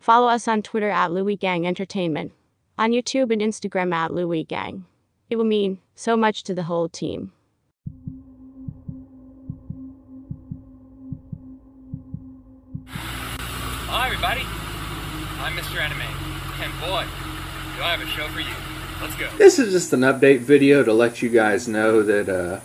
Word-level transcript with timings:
Follow 0.00 0.28
us 0.28 0.48
on 0.48 0.62
Twitter 0.62 0.88
at 0.88 1.10
Luwi 1.10 1.38
Gang 1.38 1.66
Entertainment, 1.66 2.32
on 2.78 2.90
YouTube 2.90 3.30
and 3.30 3.42
Instagram 3.42 3.92
at 3.92 4.10
Luwi 4.10 4.48
Gang. 4.48 4.86
It 5.28 5.36
will 5.36 5.44
mean 5.44 5.78
so 5.94 6.16
much 6.16 6.42
to 6.44 6.54
the 6.54 6.62
whole 6.62 6.88
team. 6.88 7.32
Hi, 12.88 14.06
everybody. 14.06 14.40
I'm 15.38 15.52
Mr. 15.52 15.78
Anime, 15.78 16.00
and 16.62 16.72
boy, 16.80 17.04
do 17.76 17.82
I 17.82 17.94
have 17.94 18.00
a 18.00 18.06
show 18.06 18.26
for 18.28 18.40
you. 18.40 18.54
Let's 19.02 19.16
go. 19.16 19.28
This 19.36 19.58
is 19.58 19.70
just 19.70 19.92
an 19.92 20.00
update 20.00 20.40
video 20.40 20.82
to 20.82 20.94
let 20.94 21.20
you 21.20 21.28
guys 21.28 21.68
know 21.68 22.02
that 22.02 22.28
uh, 22.30 22.60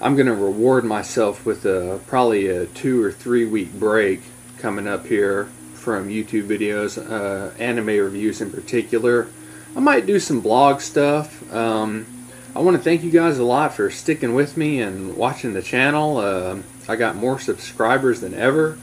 I'm 0.00 0.14
going 0.14 0.26
to 0.26 0.34
reward 0.34 0.84
myself 0.84 1.44
with 1.44 1.66
a, 1.66 2.00
probably 2.06 2.46
a 2.46 2.66
two 2.66 3.02
or 3.02 3.10
three 3.10 3.44
week 3.44 3.72
break 3.72 4.20
coming 4.58 4.86
up 4.86 5.06
here 5.06 5.48
from 5.80 6.08
YouTube 6.08 6.46
videos, 6.46 6.98
uh, 6.98 7.54
anime 7.58 7.86
reviews 7.86 8.40
in 8.40 8.50
particular. 8.50 9.28
I 9.74 9.80
might 9.80 10.06
do 10.06 10.20
some 10.20 10.40
blog 10.40 10.80
stuff. 10.80 11.52
Um, 11.52 12.06
I 12.54 12.60
want 12.60 12.76
to 12.76 12.82
thank 12.82 13.02
you 13.02 13.10
guys 13.10 13.38
a 13.38 13.44
lot 13.44 13.74
for 13.74 13.90
sticking 13.90 14.34
with 14.34 14.56
me 14.56 14.80
and 14.80 15.16
watching 15.16 15.54
the 15.54 15.62
channel. 15.62 16.18
Uh, 16.18 16.58
I 16.88 16.96
got 16.96 17.16
more 17.16 17.38
subscribers 17.38 18.20
than 18.20 18.34
ever. 18.34 18.76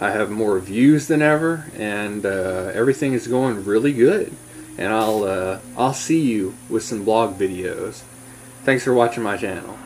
I 0.00 0.10
have 0.10 0.30
more 0.30 0.58
views 0.58 1.06
than 1.06 1.22
ever, 1.22 1.66
and 1.76 2.26
uh, 2.26 2.72
everything 2.74 3.12
is 3.12 3.28
going 3.28 3.64
really 3.64 3.92
good. 3.92 4.34
And 4.76 4.92
I'll 4.92 5.22
uh, 5.24 5.60
I'll 5.76 5.94
see 5.94 6.20
you 6.20 6.54
with 6.68 6.82
some 6.82 7.04
blog 7.04 7.38
videos. 7.38 8.02
Thanks 8.64 8.84
for 8.84 8.92
watching 8.92 9.22
my 9.22 9.36
channel. 9.36 9.78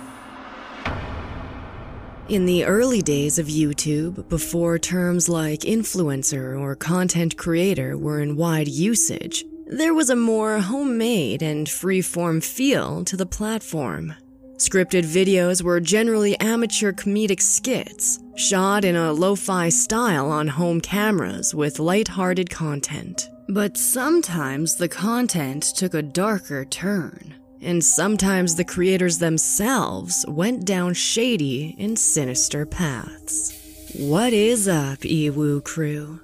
In 2.28 2.44
the 2.44 2.64
early 2.64 3.02
days 3.02 3.38
of 3.38 3.46
YouTube, 3.46 4.28
before 4.28 4.80
terms 4.80 5.28
like 5.28 5.60
influencer 5.60 6.58
or 6.60 6.74
content 6.74 7.36
creator 7.36 7.96
were 7.96 8.20
in 8.20 8.34
wide 8.34 8.66
usage, 8.66 9.44
there 9.68 9.94
was 9.94 10.10
a 10.10 10.16
more 10.16 10.58
homemade 10.58 11.40
and 11.40 11.68
free-form 11.68 12.40
feel 12.40 13.04
to 13.04 13.16
the 13.16 13.26
platform. 13.26 14.12
Scripted 14.56 15.04
videos 15.04 15.62
were 15.62 15.78
generally 15.78 16.36
amateur 16.40 16.92
comedic 16.92 17.40
skits, 17.40 18.18
shot 18.34 18.84
in 18.84 18.96
a 18.96 19.12
lo 19.12 19.36
fi 19.36 19.68
style 19.68 20.28
on 20.28 20.48
home 20.48 20.80
cameras 20.80 21.54
with 21.54 21.78
light-hearted 21.78 22.50
content. 22.50 23.30
But 23.50 23.76
sometimes 23.76 24.74
the 24.74 24.88
content 24.88 25.62
took 25.76 25.94
a 25.94 26.02
darker 26.02 26.64
turn, 26.64 27.36
and 27.60 27.82
sometimes 27.82 28.54
the 28.54 28.64
creators 28.64 29.18
themselves 29.18 30.24
went 30.28 30.64
down 30.64 30.94
shady 30.94 31.74
and 31.78 31.98
sinister 31.98 32.66
paths. 32.66 33.52
What 33.98 34.32
is 34.32 34.68
up, 34.68 34.98
Ewu 35.00 35.64
crew? 35.64 36.20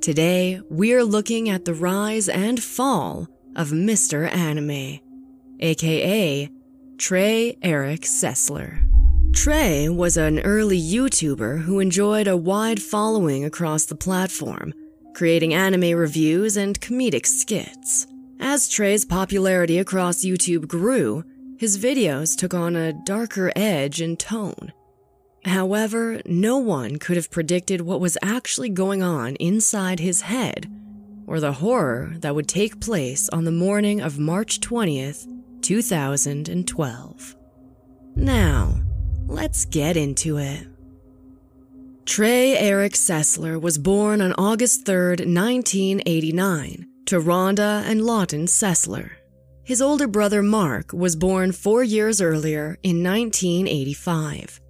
Today, 0.00 0.60
we're 0.70 1.04
looking 1.04 1.48
at 1.48 1.64
the 1.64 1.74
rise 1.74 2.28
and 2.28 2.62
fall 2.62 3.28
of 3.56 3.70
Mr. 3.70 4.32
Anime, 4.32 5.00
aka 5.60 6.48
Trey 6.96 7.56
Eric 7.62 8.02
Sessler. 8.02 8.84
Trey 9.34 9.88
was 9.88 10.16
an 10.16 10.40
early 10.40 10.80
YouTuber 10.80 11.62
who 11.62 11.80
enjoyed 11.80 12.26
a 12.26 12.36
wide 12.36 12.80
following 12.80 13.44
across 13.44 13.84
the 13.84 13.94
platform, 13.94 14.72
creating 15.14 15.54
anime 15.54 15.96
reviews 15.96 16.56
and 16.56 16.80
comedic 16.80 17.26
skits. 17.26 18.06
As 18.40 18.68
Trey's 18.68 19.04
popularity 19.04 19.78
across 19.78 20.24
YouTube 20.24 20.68
grew, 20.68 21.24
his 21.58 21.76
videos 21.76 22.36
took 22.36 22.54
on 22.54 22.76
a 22.76 22.92
darker 22.92 23.52
edge 23.56 24.00
and 24.00 24.18
tone. 24.18 24.72
However, 25.44 26.20
no 26.24 26.58
one 26.58 26.98
could 26.98 27.16
have 27.16 27.30
predicted 27.30 27.80
what 27.80 28.00
was 28.00 28.16
actually 28.22 28.68
going 28.68 29.02
on 29.02 29.34
inside 29.36 29.98
his 29.98 30.22
head, 30.22 30.70
or 31.26 31.40
the 31.40 31.52
horror 31.52 32.14
that 32.18 32.34
would 32.34 32.48
take 32.48 32.80
place 32.80 33.28
on 33.30 33.44
the 33.44 33.50
morning 33.50 34.00
of 34.00 34.18
March 34.18 34.60
20th, 34.60 35.26
2012. 35.62 37.36
Now, 38.14 38.80
let's 39.26 39.64
get 39.64 39.96
into 39.96 40.38
it. 40.38 40.66
Trey 42.04 42.56
Eric 42.56 42.92
Sessler 42.94 43.60
was 43.60 43.78
born 43.78 44.20
on 44.20 44.32
August 44.34 44.86
3, 44.86 45.08
1989, 45.26 46.86
to 47.08 47.18
Rhonda 47.18 47.82
and 47.86 48.04
Lawton 48.04 48.44
Sessler. 48.44 49.12
His 49.64 49.80
older 49.80 50.06
brother 50.06 50.42
Mark 50.42 50.92
was 50.92 51.16
born 51.16 51.52
four 51.52 51.82
years 51.82 52.20
earlier 52.20 52.76
in 52.82 53.02
1985. 53.02 54.60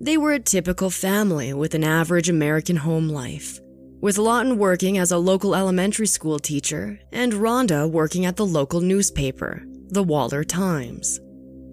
They 0.00 0.16
were 0.16 0.34
a 0.34 0.38
typical 0.38 0.90
family 0.90 1.52
with 1.52 1.74
an 1.74 1.82
average 1.82 2.28
American 2.28 2.76
home 2.76 3.08
life, 3.08 3.58
with 4.00 4.16
Lawton 4.16 4.58
working 4.58 4.98
as 4.98 5.10
a 5.10 5.18
local 5.18 5.56
elementary 5.56 6.06
school 6.06 6.38
teacher 6.38 7.00
and 7.10 7.32
Rhonda 7.32 7.90
working 7.90 8.26
at 8.26 8.36
the 8.36 8.46
local 8.46 8.80
newspaper, 8.80 9.60
the 9.88 10.04
Waller 10.04 10.44
Times. 10.44 11.18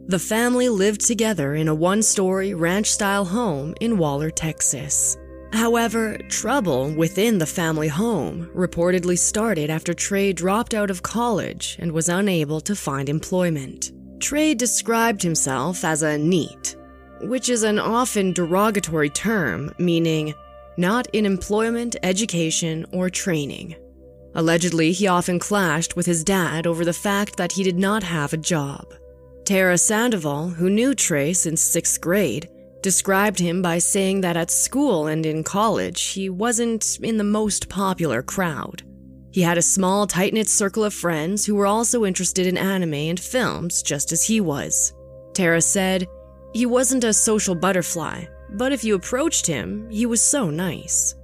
The 0.08 0.18
family 0.18 0.70
lived 0.70 1.02
together 1.02 1.54
in 1.54 1.68
a 1.68 1.76
one 1.76 2.02
story 2.02 2.56
ranch 2.56 2.88
style 2.88 3.26
home 3.26 3.76
in 3.80 4.00
Waller, 4.00 4.32
Texas. 4.32 5.18
However, 5.54 6.18
trouble 6.30 6.92
within 6.92 7.38
the 7.38 7.46
family 7.46 7.88
home 7.88 8.50
reportedly 8.56 9.18
started 9.18 9.70
after 9.70 9.94
Trey 9.94 10.34
dropped 10.34 10.74
out 10.74 10.90
of 10.90 11.04
college 11.04 11.78
and 11.80 11.92
was 11.92 12.10
unable 12.10 12.62
to 12.62 12.76
find 12.76 13.10
employment. 13.10 13.92
Trey 14.20 14.54
described 14.54 15.22
himself 15.22 15.84
as 15.84 16.04
a 16.04 16.18
NEET, 16.18 16.76
which 17.22 17.50
is 17.50 17.64
an 17.64 17.80
often 17.80 18.34
derogatory 18.34 19.10
term 19.10 19.74
meaning 19.78 20.34
not 20.78 21.08
in 21.14 21.26
employment, 21.26 21.96
education, 22.02 22.86
or 22.92 23.10
training. 23.10 23.76
Allegedly, 24.36 24.94
he 24.94 25.08
often 25.08 25.38
clashed 25.38 25.96
with 25.96 26.06
his 26.06 26.24
dad 26.24 26.66
over 26.66 26.86
the 26.86 26.94
fact 26.94 27.36
that 27.38 27.52
he 27.52 27.64
did 27.64 27.78
not 27.78 28.04
have 28.04 28.32
a 28.32 28.38
job. 28.38 28.94
Tara 29.44 29.78
Sandoval, 29.78 30.50
who 30.50 30.70
knew 30.70 30.96
Trey 30.96 31.34
since 31.34 31.62
sixth 31.62 32.00
grade, 32.00 32.48
described 32.81 33.40
him 33.40 33.62
by 33.62 33.78
saying 33.78 34.22
that 34.22 34.38
at 34.38 34.52
school 34.52 35.08
and 35.08 35.25
in 35.25 35.44
college, 35.44 36.02
he 36.02 36.30
wasn't 36.30 37.00
in 37.02 37.18
the 37.18 37.24
most 37.24 37.69
popular 37.69 38.22
crowd. 38.22 38.84
He 39.31 39.42
had 39.42 39.58
a 39.58 39.62
small, 39.62 40.08
tight 40.08 40.34
knit 40.34 40.50
circle 40.50 40.84
of 40.84 40.94
friends 40.94 41.46
who 41.46 41.56
were 41.56 41.68
also 41.68 42.06
interested 42.06 42.47
in 42.47 42.58
anime 42.58 42.94
and 42.94 43.20
films, 43.20 43.81
just 43.81 44.12
as 44.12 44.24
he 44.24 44.41
was. 44.41 44.94
Tara 45.34 45.62
said, 45.62 46.08
He 46.53 46.66
wasn't 46.66 47.06
a 47.06 47.14
social 47.14 47.56
butterfly, 47.56 48.25
but 48.52 48.74
if 48.74 48.84
you 48.84 48.96
approached 48.96 49.47
him, 49.47 49.90
he 49.90 50.06
was 50.06 50.22
so 50.22 50.50
nice. 50.50 51.16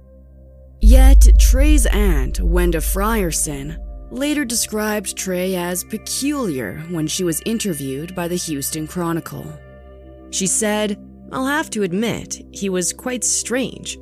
Yet, 0.80 1.26
Trey's 1.38 1.86
aunt, 1.86 2.38
Wenda 2.38 2.80
Frierson, 2.80 3.76
later 4.10 4.44
described 4.44 5.16
Trey 5.16 5.54
as 5.56 5.84
peculiar 5.84 6.78
when 6.90 7.06
she 7.06 7.24
was 7.24 7.42
interviewed 7.44 8.14
by 8.14 8.28
the 8.28 8.36
Houston 8.36 8.86
Chronicle. 8.86 9.52
She 10.30 10.46
said, 10.46 10.98
I'll 11.30 11.46
have 11.46 11.70
to 11.70 11.82
admit, 11.82 12.40
he 12.52 12.68
was 12.68 12.92
quite 12.92 13.24
strange. 13.24 13.98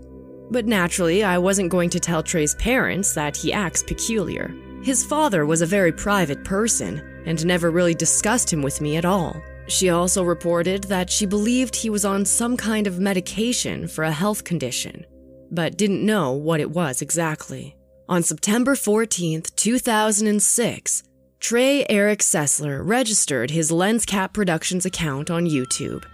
But 0.51 0.67
naturally, 0.67 1.25
I 1.25 1.39
wasn't 1.39 1.71
going 1.71 1.91
to 1.91 2.01
tell 2.01 2.23
Trey's 2.23 2.55
parents 2.55 3.15
that 3.15 3.37
he 3.37 3.53
acts 3.53 3.83
peculiar. 3.83 4.55
His 4.83 5.05
father 5.05 5.45
was 5.45 5.63
a 5.63 5.67
very 5.67 5.91
private 5.91 6.45
person 6.45 7.03
and 7.27 7.45
never 7.45 7.71
really 7.71 7.95
discussed 7.95 8.53
him 8.53 8.63
with 8.63 8.81
me 8.81 8.97
at 8.97 9.05
all. 9.05 9.43
She 9.67 9.91
also 9.91 10.23
reported 10.23 10.85
that 10.85 11.11
she 11.11 11.27
believed 11.27 11.75
he 11.75 11.91
was 11.91 12.05
on 12.05 12.25
some 12.25 12.57
kind 12.57 12.87
of 12.87 13.01
medication 13.01 13.89
for 13.89 14.05
a 14.05 14.13
health 14.13 14.45
condition, 14.45 15.05
but 15.51 15.77
didn't 15.77 16.07
know 16.07 16.33
what 16.33 16.61
it 16.61 16.71
was 16.71 17.03
exactly. 17.03 17.77
On 18.09 18.23
September 18.23 18.77
14, 18.77 19.43
2006, 19.57 21.03
Trey 21.41 21.85
Eric 21.89 22.21
Sessler 22.21 22.81
registered 22.87 23.51
his 23.51 23.73
LensCap 23.73 24.33
Productions 24.33 24.87
account 24.87 25.29
on 25.29 25.47
YouTube, 25.47 26.05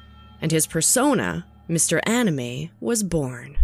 and 0.43 0.51
his 0.53 0.67
persona, 0.67 1.47
Mr. 1.71 2.01
Anime, 2.07 2.69
was 2.81 3.03
born. 3.03 3.57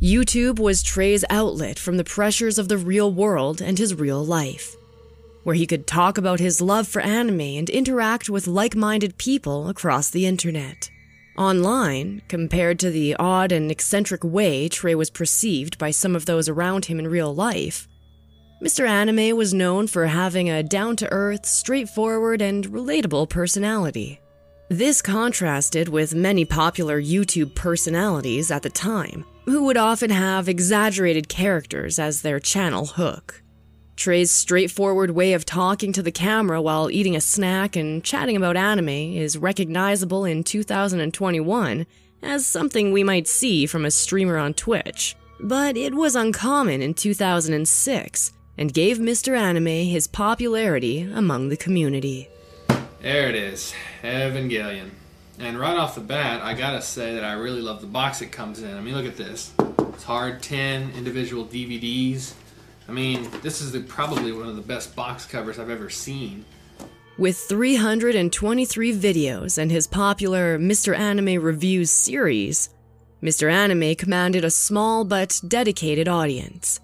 YouTube 0.00 0.58
was 0.58 0.82
Trey's 0.82 1.24
outlet 1.28 1.78
from 1.78 1.96
the 1.96 2.04
pressures 2.04 2.58
of 2.58 2.68
the 2.68 2.78
real 2.78 3.12
world 3.12 3.60
and 3.60 3.78
his 3.78 3.94
real 3.94 4.24
life, 4.24 4.76
where 5.42 5.56
he 5.56 5.66
could 5.66 5.86
talk 5.86 6.16
about 6.16 6.38
his 6.38 6.60
love 6.60 6.86
for 6.86 7.00
anime 7.00 7.40
and 7.40 7.68
interact 7.68 8.30
with 8.30 8.46
like 8.46 8.76
minded 8.76 9.18
people 9.18 9.68
across 9.68 10.10
the 10.10 10.26
internet. 10.26 10.90
Online, 11.36 12.22
compared 12.28 12.78
to 12.78 12.90
the 12.90 13.14
odd 13.16 13.50
and 13.50 13.70
eccentric 13.70 14.22
way 14.22 14.68
Trey 14.68 14.94
was 14.94 15.10
perceived 15.10 15.78
by 15.78 15.90
some 15.90 16.14
of 16.14 16.26
those 16.26 16.48
around 16.48 16.86
him 16.86 16.98
in 16.98 17.08
real 17.08 17.34
life, 17.34 17.88
Mr. 18.62 18.86
Anime 18.86 19.36
was 19.36 19.54
known 19.54 19.86
for 19.86 20.06
having 20.06 20.50
a 20.50 20.62
down 20.62 20.94
to 20.96 21.10
earth, 21.10 21.46
straightforward, 21.46 22.42
and 22.42 22.66
relatable 22.68 23.26
personality. 23.28 24.20
This 24.70 25.02
contrasted 25.02 25.88
with 25.88 26.14
many 26.14 26.44
popular 26.44 27.02
YouTube 27.02 27.56
personalities 27.56 28.52
at 28.52 28.62
the 28.62 28.70
time, 28.70 29.24
who 29.46 29.64
would 29.64 29.76
often 29.76 30.10
have 30.10 30.48
exaggerated 30.48 31.28
characters 31.28 31.98
as 31.98 32.22
their 32.22 32.38
channel 32.38 32.86
hook. 32.86 33.42
Trey's 33.96 34.30
straightforward 34.30 35.10
way 35.10 35.32
of 35.32 35.44
talking 35.44 35.92
to 35.94 36.04
the 36.04 36.12
camera 36.12 36.62
while 36.62 36.88
eating 36.88 37.16
a 37.16 37.20
snack 37.20 37.74
and 37.74 38.04
chatting 38.04 38.36
about 38.36 38.56
anime 38.56 38.88
is 38.90 39.36
recognizable 39.36 40.24
in 40.24 40.44
2021 40.44 41.84
as 42.22 42.46
something 42.46 42.92
we 42.92 43.02
might 43.02 43.26
see 43.26 43.66
from 43.66 43.84
a 43.84 43.90
streamer 43.90 44.38
on 44.38 44.54
Twitch, 44.54 45.16
but 45.40 45.76
it 45.76 45.96
was 45.96 46.14
uncommon 46.14 46.80
in 46.80 46.94
2006 46.94 48.32
and 48.56 48.72
gave 48.72 48.98
Mr. 48.98 49.36
Anime 49.36 49.88
his 49.88 50.06
popularity 50.06 51.00
among 51.12 51.48
the 51.48 51.56
community. 51.56 52.28
There 53.00 53.30
it 53.30 53.34
is, 53.34 53.72
Evangelion. 54.02 54.90
And 55.38 55.58
right 55.58 55.74
off 55.74 55.94
the 55.94 56.02
bat, 56.02 56.42
I 56.42 56.52
gotta 56.52 56.82
say 56.82 57.14
that 57.14 57.24
I 57.24 57.32
really 57.32 57.62
love 57.62 57.80
the 57.80 57.86
box 57.86 58.20
it 58.20 58.30
comes 58.30 58.60
in. 58.62 58.76
I 58.76 58.82
mean, 58.82 58.94
look 58.94 59.06
at 59.06 59.16
this. 59.16 59.52
It's 59.94 60.04
hard 60.04 60.42
10 60.42 60.92
individual 60.94 61.46
DVDs. 61.46 62.34
I 62.86 62.92
mean, 62.92 63.26
this 63.42 63.62
is 63.62 63.72
the, 63.72 63.80
probably 63.80 64.32
one 64.32 64.48
of 64.48 64.56
the 64.56 64.60
best 64.60 64.94
box 64.94 65.24
covers 65.24 65.58
I've 65.58 65.70
ever 65.70 65.88
seen. 65.88 66.44
With 67.16 67.38
323 67.38 68.94
videos 68.94 69.56
and 69.56 69.70
his 69.70 69.86
popular 69.86 70.58
Mr. 70.58 70.94
Anime 70.94 71.42
Reviews 71.42 71.90
series, 71.90 72.68
Mr. 73.22 73.50
Anime 73.50 73.94
commanded 73.94 74.44
a 74.44 74.50
small 74.50 75.06
but 75.06 75.40
dedicated 75.48 76.06
audience, 76.06 76.80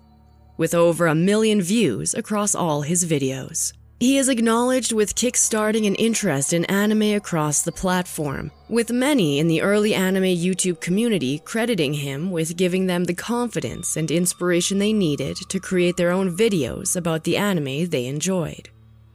with 0.57 0.75
over 0.75 1.07
a 1.07 1.15
million 1.15 1.61
views 1.61 2.15
across 2.15 2.55
all 2.55 2.83
his 2.83 3.05
videos. 3.05 3.75
He 3.99 4.19
is 4.19 4.29
acknowledged 4.29 4.93
with 4.93 5.15
kickstarting 5.15 5.87
an 5.87 5.95
interest 5.95 6.53
in 6.53 6.67
anime 6.67 7.17
across 7.17 7.63
the 7.63 7.73
platform, 7.73 8.51
with 8.69 8.91
many 8.91 9.39
in 9.39 9.49
the 9.49 9.63
early 9.63 9.95
anime 9.95 10.25
YouTube 10.25 10.83
community 10.83 11.39
crediting 11.39 11.95
him 11.95 12.31
with 12.31 12.59
giving 12.59 12.87
them 12.87 13.05
the 13.05 13.15
confidence 13.15 13.97
and 13.97 14.11
inspiration 14.11 14.79
they 14.79 14.93
needed 14.93 15.39
to 15.49 15.59
create 15.59 15.97
their 15.97 16.11
own 16.11 16.37
videos 16.37 16.95
about 16.95 17.25
the 17.25 17.39
anime 17.39 17.87
they 17.87 18.05
enjoyed. 18.05 18.69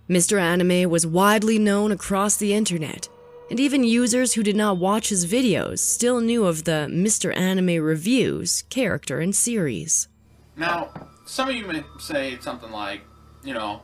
Mr. 0.10 0.42
Anime 0.42 0.89
was 0.89 1.06
widely 1.06 1.60
known 1.60 1.92
across 1.92 2.38
the 2.38 2.56
internet, 2.56 3.07
and 3.51 3.60
even 3.60 3.84
users 3.84 4.34
who 4.34 4.42
did 4.42 4.56
not 4.56 4.77
watch 4.77 5.10
his 5.10 5.31
videos 5.31 5.77
still 5.77 6.19
knew 6.22 6.45
of 6.45 6.63
the 6.63 6.88
Mr. 6.89 7.38
Anime 7.38 7.84
Reviews 7.84 8.63
character 8.63 9.19
and 9.19 9.36
series. 9.36 10.07
Now, 10.57 10.89
some 11.27 11.50
of 11.50 11.56
you 11.56 11.68
may 11.68 11.84
say 12.00 12.39
something 12.42 12.72
like, 12.72 13.01
you 13.44 13.54
know, 13.54 13.84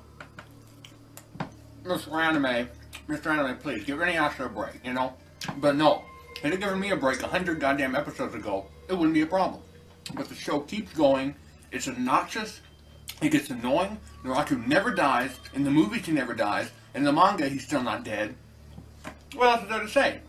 Mr. 1.87 2.11
Anime, 2.13 2.69
Mr. 3.07 3.27
Anime, 3.27 3.57
please 3.57 3.83
give 3.85 3.99
Inuyasha 3.99 4.45
a 4.45 4.49
break, 4.49 4.83
you 4.83 4.93
know? 4.93 5.13
But 5.57 5.75
no, 5.75 6.03
he'd 6.41 6.51
have 6.51 6.59
given 6.59 6.79
me 6.79 6.91
a 6.91 6.97
break 6.97 7.21
a 7.23 7.27
hundred 7.27 7.59
goddamn 7.59 7.95
episodes 7.95 8.35
ago, 8.35 8.65
it 8.89 8.93
wouldn't 8.93 9.13
be 9.13 9.21
a 9.21 9.27
problem. 9.27 9.61
But 10.13 10.27
the 10.29 10.35
show 10.35 10.59
keeps 10.61 10.93
going, 10.93 11.35
it's 11.71 11.87
obnoxious, 11.87 12.61
it 13.21 13.29
gets 13.29 13.49
annoying, 13.49 13.97
Naraku 14.23 14.65
never 14.67 14.93
dies, 14.93 15.39
in 15.53 15.63
the 15.63 15.71
movies 15.71 16.05
he 16.05 16.11
never 16.11 16.33
dies, 16.33 16.71
in 16.93 17.03
the 17.03 17.13
manga 17.13 17.47
he's 17.47 17.65
still 17.65 17.83
not 17.83 18.03
dead. 18.03 18.35
What 19.35 19.49
else 19.49 19.63
is 19.63 19.69
there 19.69 19.79
to 19.79 19.87
say? 19.87 20.19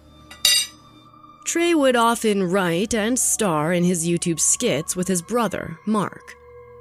Trey 1.45 1.75
would 1.75 1.97
often 1.97 2.43
write 2.43 2.95
and 2.95 3.19
star 3.19 3.73
in 3.73 3.83
his 3.83 4.07
YouTube 4.07 4.39
skits 4.39 4.95
with 4.95 5.09
his 5.09 5.23
brother, 5.23 5.79
Mark, 5.87 6.35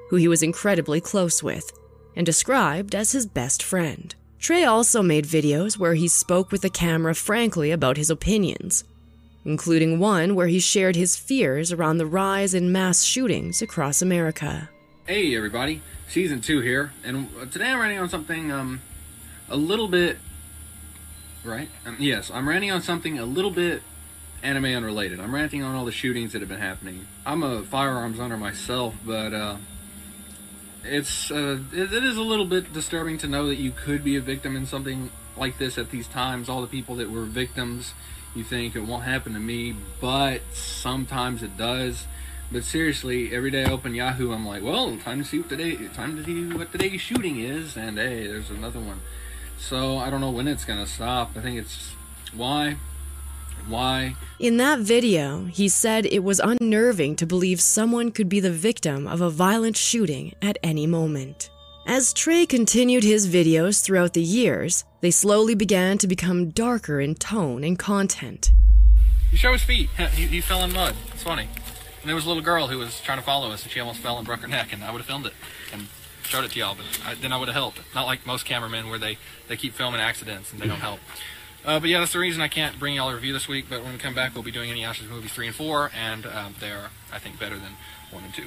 who 0.10 0.18
he 0.18 0.28
was 0.28 0.44
incredibly 0.44 1.00
close 1.00 1.42
with, 1.42 1.72
and 2.16 2.26
described 2.26 2.94
as 2.94 3.14
his 3.14 3.26
best 3.26 3.64
friend. 3.64 4.14
Trey 4.40 4.64
also 4.64 5.02
made 5.02 5.26
videos 5.26 5.78
where 5.78 5.96
he 5.96 6.08
spoke 6.08 6.52
with 6.52 6.62
the 6.62 6.70
camera 6.70 7.16
frankly 7.16 7.72
about 7.72 7.98
his 7.98 8.10
opinions, 8.10 8.84
including 9.44 10.00
one 10.00 10.36
where 10.36 10.48
he 10.48 10.60
shared 10.60 10.96
his 10.96 11.16
fears 11.16 11.72
around 11.72 11.98
the 11.98 12.06
rise 12.06 12.54
in 12.54 12.72
mass 12.72 13.04
shootings 13.04 13.62
across 13.62 14.02
America. 14.02 14.70
Hey 15.08 15.36
everybody, 15.36 15.82
season 16.08 16.42
two 16.42 16.60
here, 16.62 16.94
and 17.04 17.30
today 17.52 17.72
I'm 17.72 17.80
writing 17.80 17.98
on 17.98 18.10
something 18.10 18.52
um 18.52 18.82
a 19.50 19.58
little 19.58 19.88
bit 19.88 20.18
right. 21.44 21.70
Um, 21.86 21.96
yes, 22.00 22.30
I'm 22.30 22.48
ranting 22.48 22.72
on 22.72 22.82
something 22.82 23.18
a 23.18 23.26
little 23.26 23.52
bit 23.52 23.82
anime 24.44 24.66
unrelated. 24.66 25.20
I'm 25.20 25.34
ranting 25.34 25.64
on 25.64 25.76
all 25.76 25.86
the 25.86 25.92
shootings 25.92 26.34
that 26.34 26.42
have 26.42 26.50
been 26.50 26.60
happening. 26.60 27.08
I'm 27.26 27.42
a 27.42 27.64
firearms 27.64 28.20
owner 28.20 28.38
myself, 28.38 28.96
but 29.06 29.34
uh, 29.34 29.58
it's 30.88 31.32
uh, 31.32 31.60
it, 31.74 31.94
it 31.94 32.04
is 32.04 32.18
a 32.18 32.22
little 32.22 32.46
bit 32.46 32.74
disturbing 32.74 33.18
to 33.20 33.28
know 33.28 33.48
that 33.48 33.56
you 33.56 33.72
could 33.72 34.04
be 34.04 34.16
a 34.16 34.22
victim 34.22 34.56
in 34.56 34.66
something 34.66 35.12
like 35.36 35.58
this 35.58 35.78
at 35.78 35.92
these 35.92 36.08
times. 36.08 36.50
All 36.50 36.62
the 36.62 36.68
people 36.68 36.96
that 36.96 37.10
were 37.10 37.24
victims, 37.24 37.94
you 38.36 38.44
think 38.44 38.76
it 38.76 38.82
won't 38.82 39.04
happen 39.04 39.34
to 39.34 39.40
me, 39.40 39.76
but 40.02 40.42
sometimes 40.54 41.44
it 41.44 41.58
does. 41.58 42.06
But 42.52 42.64
seriously, 42.64 43.36
every 43.36 43.52
day 43.52 43.66
I 43.66 43.72
open 43.72 43.94
Yahoo, 43.94 44.32
I'm 44.32 44.46
like, 44.46 44.64
well, 44.64 44.96
time 44.98 45.22
to 45.22 45.26
see 45.26 45.40
what 45.40 45.50
today, 45.50 45.76
time 45.90 46.16
to 46.16 46.24
see 46.24 46.56
what 46.56 46.72
today's 46.72 47.02
shooting 47.02 47.40
is, 47.40 47.76
and 47.76 47.98
hey, 47.98 48.26
there's 48.26 48.50
another 48.50 48.80
one. 48.80 49.02
So 49.60 49.98
I 49.98 50.10
don't 50.10 50.22
know 50.22 50.32
when 50.32 50.48
it's 50.48 50.64
gonna 50.64 50.88
stop. 50.88 51.32
I 51.36 51.42
think 51.42 51.60
it's 51.60 51.94
why, 52.34 52.78
why. 53.70 54.16
In 54.40 54.58
that 54.58 54.80
video, 54.80 55.46
he 55.46 55.68
said 55.70 56.06
it 56.06 56.24
was 56.24 56.40
unnerving 56.40 57.16
to 57.18 57.26
believe 57.26 57.60
someone 57.60 58.12
could 58.12 58.30
be 58.30 58.40
the 58.40 58.52
victim 58.52 59.08
of 59.08 59.22
a 59.22 59.30
violent 59.30 59.78
shooting 59.78 60.34
at 60.42 60.58
any 60.64 60.88
moment. 60.88 61.50
As 61.86 62.12
Trey 62.12 62.46
continued 62.46 63.04
his 63.04 63.28
videos 63.28 63.82
throughout 63.82 64.14
the 64.14 64.22
years, 64.22 64.84
they 65.02 65.12
slowly 65.12 65.56
began 65.56 65.98
to 66.00 66.08
become 66.08 66.50
darker 66.50 67.00
in 67.00 67.16
tone 67.16 67.64
and 67.64 67.80
content. 67.80 68.52
He 69.32 69.38
showed 69.38 69.54
his 69.54 69.64
feet. 69.64 69.90
He, 70.14 70.28
he 70.28 70.42
fell 70.42 70.64
in 70.64 70.74
mud. 70.74 70.96
It's 71.14 71.24
funny. 71.24 71.48
And 72.02 72.10
there 72.10 72.16
was 72.16 72.26
a 72.26 72.28
little 72.28 72.44
girl 72.44 72.68
who 72.68 72.78
was 72.78 73.00
trying 73.02 73.20
to 73.20 73.24
follow 73.24 73.52
us, 73.52 73.64
and 73.64 73.72
she 73.72 73.80
almost 73.80 74.00
fell 74.00 74.18
and 74.18 74.26
broke 74.26 74.42
her 74.42 74.48
neck, 74.48 74.74
and 74.74 74.84
I 74.84 74.92
would 74.92 75.00
have 75.00 75.06
filmed 75.06 75.26
it 75.26 75.34
and 75.72 75.88
showed 76.24 76.44
it 76.44 76.52
to 76.52 76.60
y'all, 76.60 76.76
but 76.76 76.86
I, 77.06 77.16
then 77.16 77.32
I 77.32 77.38
would 77.38 77.48
have 77.48 77.56
helped. 77.56 77.80
Not 77.96 78.06
like 78.06 78.26
most 78.26 78.46
cameramen 78.46 78.90
where 78.90 79.00
they, 79.00 79.18
they 79.48 79.56
keep 79.56 79.74
filming 79.74 80.02
accidents 80.02 80.52
and 80.52 80.62
they 80.62 80.68
don't 80.68 80.80
help. 80.80 81.00
Uh, 81.66 81.80
but 81.80 81.90
yeah, 81.90 82.00
that's 82.00 82.14
the 82.14 82.20
reason 82.20 82.42
I 82.42 82.48
can't 82.48 82.80
bring 82.80 82.96
y'all 82.96 83.10
a 83.10 83.16
review 83.16 83.34
this 83.34 83.48
week, 83.48 83.66
but 83.70 83.84
when 83.84 83.94
we 83.94 84.00
come 84.00 84.14
back, 84.14 84.34
we'll 84.34 84.44
be 84.44 84.52
doing 84.52 84.70
Inuyasha's 84.70 85.10
movies 85.10 85.32
3 85.34 85.48
and 85.48 85.56
4, 85.56 85.92
and 85.94 86.26
um, 86.26 86.56
they're, 86.60 86.90
I 87.12 87.20
think, 87.20 87.40
better 87.40 87.56
than 87.56 87.74
1 88.12 88.24
and 88.24 88.34
2. 88.34 88.44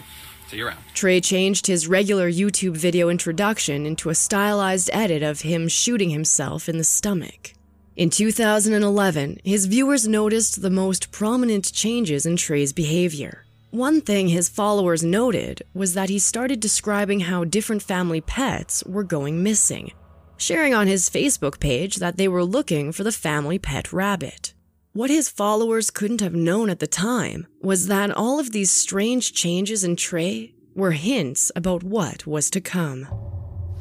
See 0.48 0.56
you 0.56 0.66
around. 0.66 0.78
Trey 0.94 1.20
changed 1.20 1.66
his 1.68 1.86
regular 1.86 2.30
YouTube 2.30 2.76
video 2.76 3.08
introduction 3.08 3.86
into 3.86 4.10
a 4.10 4.14
stylized 4.14 4.90
edit 4.92 5.22
of 5.22 5.42
him 5.42 5.68
shooting 5.68 6.10
himself 6.10 6.68
in 6.68 6.78
the 6.78 6.84
stomach. 6.84 7.52
In 7.94 8.08
2011, 8.10 9.40
his 9.44 9.66
viewers 9.66 10.08
noticed 10.08 10.62
the 10.62 10.70
most 10.70 11.12
prominent 11.12 11.72
changes 11.72 12.24
in 12.24 12.36
Trey's 12.36 12.72
behavior. 12.72 13.44
One 13.70 14.00
thing 14.00 14.28
his 14.28 14.48
followers 14.48 15.04
noted 15.04 15.62
was 15.74 15.94
that 15.94 16.08
he 16.08 16.18
started 16.18 16.58
describing 16.58 17.20
how 17.20 17.44
different 17.44 17.82
family 17.82 18.20
pets 18.20 18.82
were 18.84 19.04
going 19.04 19.44
missing, 19.44 19.92
sharing 20.40 20.74
on 20.74 20.86
his 20.86 21.10
Facebook 21.10 21.60
page 21.60 21.96
that 21.96 22.16
they 22.16 22.26
were 22.26 22.44
looking 22.44 22.92
for 22.92 23.04
the 23.04 23.12
family 23.12 23.58
pet 23.58 23.92
rabbit. 23.92 24.54
What 24.92 25.10
his 25.10 25.28
followers 25.28 25.90
couldn't 25.90 26.22
have 26.22 26.34
known 26.34 26.70
at 26.70 26.80
the 26.80 26.86
time 26.86 27.46
was 27.60 27.86
that 27.86 28.10
all 28.10 28.40
of 28.40 28.50
these 28.50 28.70
strange 28.70 29.32
changes 29.32 29.84
in 29.84 29.96
Trey 29.96 30.54
were 30.74 30.92
hints 30.92 31.52
about 31.54 31.82
what 31.82 32.26
was 32.26 32.50
to 32.50 32.60
come. 32.60 33.06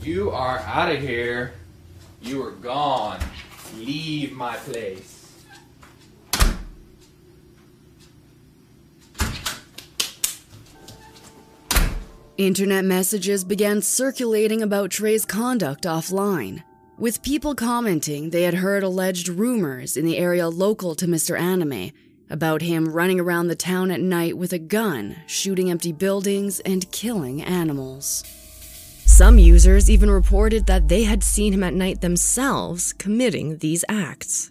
You 0.01 0.31
are 0.31 0.59
out 0.59 0.91
of 0.91 1.01
here. 1.01 1.53
You 2.21 2.43
are 2.45 2.51
gone. 2.51 3.19
Leave 3.77 4.33
my 4.33 4.55
place. 4.57 5.18
Internet 12.39 12.85
messages 12.85 13.43
began 13.43 13.81
circulating 13.81 14.61
about 14.61 14.91
Trey's 14.91 15.25
conduct 15.25 15.83
offline, 15.83 16.63
with 16.97 17.21
people 17.21 17.53
commenting 17.53 18.29
they 18.29 18.43
had 18.43 18.53
heard 18.53 18.81
alleged 18.81 19.27
rumors 19.27 19.97
in 19.97 20.05
the 20.05 20.17
area 20.17 20.47
local 20.47 20.95
to 20.95 21.05
Mr. 21.05 21.37
Anime 21.37 21.91
about 22.29 22.61
him 22.61 22.93
running 22.93 23.19
around 23.19 23.49
the 23.49 23.57
town 23.57 23.91
at 23.91 23.99
night 23.99 24.37
with 24.37 24.53
a 24.53 24.57
gun, 24.57 25.17
shooting 25.27 25.69
empty 25.69 25.91
buildings, 25.91 26.61
and 26.61 26.89
killing 26.93 27.43
animals. 27.43 28.23
Some 29.05 29.37
users 29.37 29.89
even 29.89 30.09
reported 30.09 30.65
that 30.67 30.87
they 30.87 31.03
had 31.03 31.25
seen 31.25 31.51
him 31.51 31.63
at 31.63 31.73
night 31.73 31.99
themselves 31.99 32.93
committing 32.93 33.57
these 33.57 33.83
acts. 33.89 34.49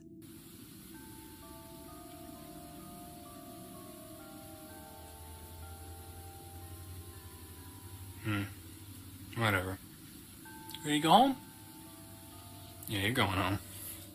Whatever. 9.39 9.79
Ready 10.85 10.99
to 10.99 11.03
go 11.03 11.11
home? 11.11 11.37
Yeah, 12.89 13.01
you're 13.01 13.13
going 13.13 13.31
home. 13.31 13.59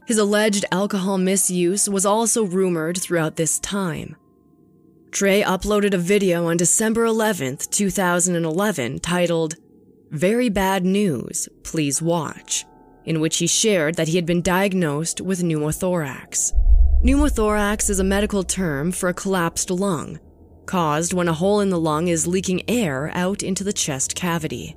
His 0.05 0.17
alleged 0.17 0.65
alcohol 0.71 1.17
misuse 1.17 1.87
was 1.87 2.05
also 2.05 2.43
rumored 2.43 2.97
throughout 2.97 3.37
this 3.37 3.57
time. 3.59 4.17
Trey 5.11 5.41
uploaded 5.41 5.93
a 5.93 5.97
video 5.97 6.47
on 6.47 6.57
December 6.57 7.05
11th, 7.05 7.69
2011, 7.69 8.99
titled, 8.99 9.55
Very 10.09 10.49
Bad 10.49 10.83
News, 10.83 11.47
Please 11.63 12.01
Watch, 12.01 12.65
in 13.05 13.21
which 13.21 13.37
he 13.37 13.47
shared 13.47 13.95
that 13.95 14.09
he 14.09 14.15
had 14.15 14.25
been 14.25 14.41
diagnosed 14.41 15.21
with 15.21 15.43
pneumothorax. 15.43 16.51
Pneumothorax 17.03 17.89
is 17.89 17.99
a 17.99 18.03
medical 18.03 18.43
term 18.43 18.91
for 18.91 19.07
a 19.07 19.13
collapsed 19.13 19.69
lung, 19.69 20.19
caused 20.65 21.13
when 21.13 21.27
a 21.27 21.33
hole 21.33 21.61
in 21.61 21.69
the 21.69 21.79
lung 21.79 22.07
is 22.07 22.27
leaking 22.27 22.67
air 22.69 23.11
out 23.13 23.43
into 23.43 23.63
the 23.63 23.73
chest 23.73 24.15
cavity. 24.15 24.75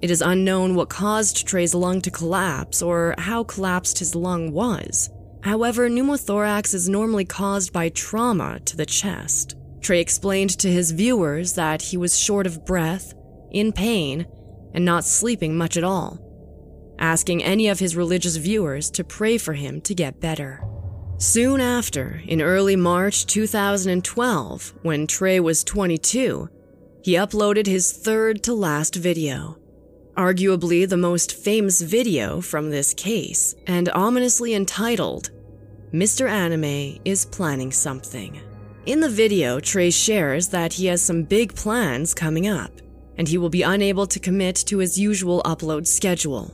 It 0.00 0.10
is 0.10 0.22
unknown 0.22 0.76
what 0.76 0.88
caused 0.88 1.46
Trey's 1.46 1.74
lung 1.74 2.00
to 2.02 2.10
collapse 2.10 2.82
or 2.82 3.14
how 3.18 3.42
collapsed 3.42 3.98
his 3.98 4.14
lung 4.14 4.52
was. 4.52 5.10
However, 5.42 5.88
pneumothorax 5.88 6.72
is 6.72 6.88
normally 6.88 7.24
caused 7.24 7.72
by 7.72 7.88
trauma 7.88 8.60
to 8.60 8.76
the 8.76 8.86
chest. 8.86 9.56
Trey 9.80 10.00
explained 10.00 10.50
to 10.58 10.70
his 10.70 10.92
viewers 10.92 11.54
that 11.54 11.82
he 11.82 11.96
was 11.96 12.18
short 12.18 12.46
of 12.46 12.64
breath, 12.64 13.12
in 13.50 13.72
pain, 13.72 14.26
and 14.74 14.84
not 14.84 15.04
sleeping 15.04 15.56
much 15.56 15.76
at 15.76 15.84
all, 15.84 16.20
asking 16.98 17.42
any 17.42 17.68
of 17.68 17.78
his 17.78 17.96
religious 17.96 18.36
viewers 18.36 18.90
to 18.92 19.04
pray 19.04 19.38
for 19.38 19.54
him 19.54 19.80
to 19.80 19.94
get 19.94 20.20
better. 20.20 20.62
Soon 21.18 21.60
after, 21.60 22.22
in 22.26 22.40
early 22.40 22.76
March 22.76 23.26
2012, 23.26 24.74
when 24.82 25.06
Trey 25.08 25.40
was 25.40 25.64
22, 25.64 26.48
he 27.02 27.14
uploaded 27.14 27.66
his 27.66 27.92
third 27.92 28.42
to 28.44 28.54
last 28.54 28.94
video. 28.94 29.56
Arguably 30.18 30.88
the 30.88 30.96
most 30.96 31.32
famous 31.32 31.80
video 31.80 32.40
from 32.40 32.70
this 32.70 32.92
case, 32.92 33.54
and 33.68 33.88
ominously 33.90 34.52
entitled, 34.52 35.30
Mr. 35.92 36.28
Anime 36.28 36.98
is 37.04 37.24
Planning 37.24 37.70
Something. 37.70 38.40
In 38.84 38.98
the 38.98 39.08
video, 39.08 39.60
Trey 39.60 39.90
shares 39.90 40.48
that 40.48 40.72
he 40.72 40.86
has 40.86 41.00
some 41.00 41.22
big 41.22 41.54
plans 41.54 42.14
coming 42.14 42.48
up, 42.48 42.72
and 43.16 43.28
he 43.28 43.38
will 43.38 43.48
be 43.48 43.62
unable 43.62 44.08
to 44.08 44.18
commit 44.18 44.56
to 44.66 44.78
his 44.78 44.98
usual 44.98 45.40
upload 45.44 45.86
schedule. 45.86 46.52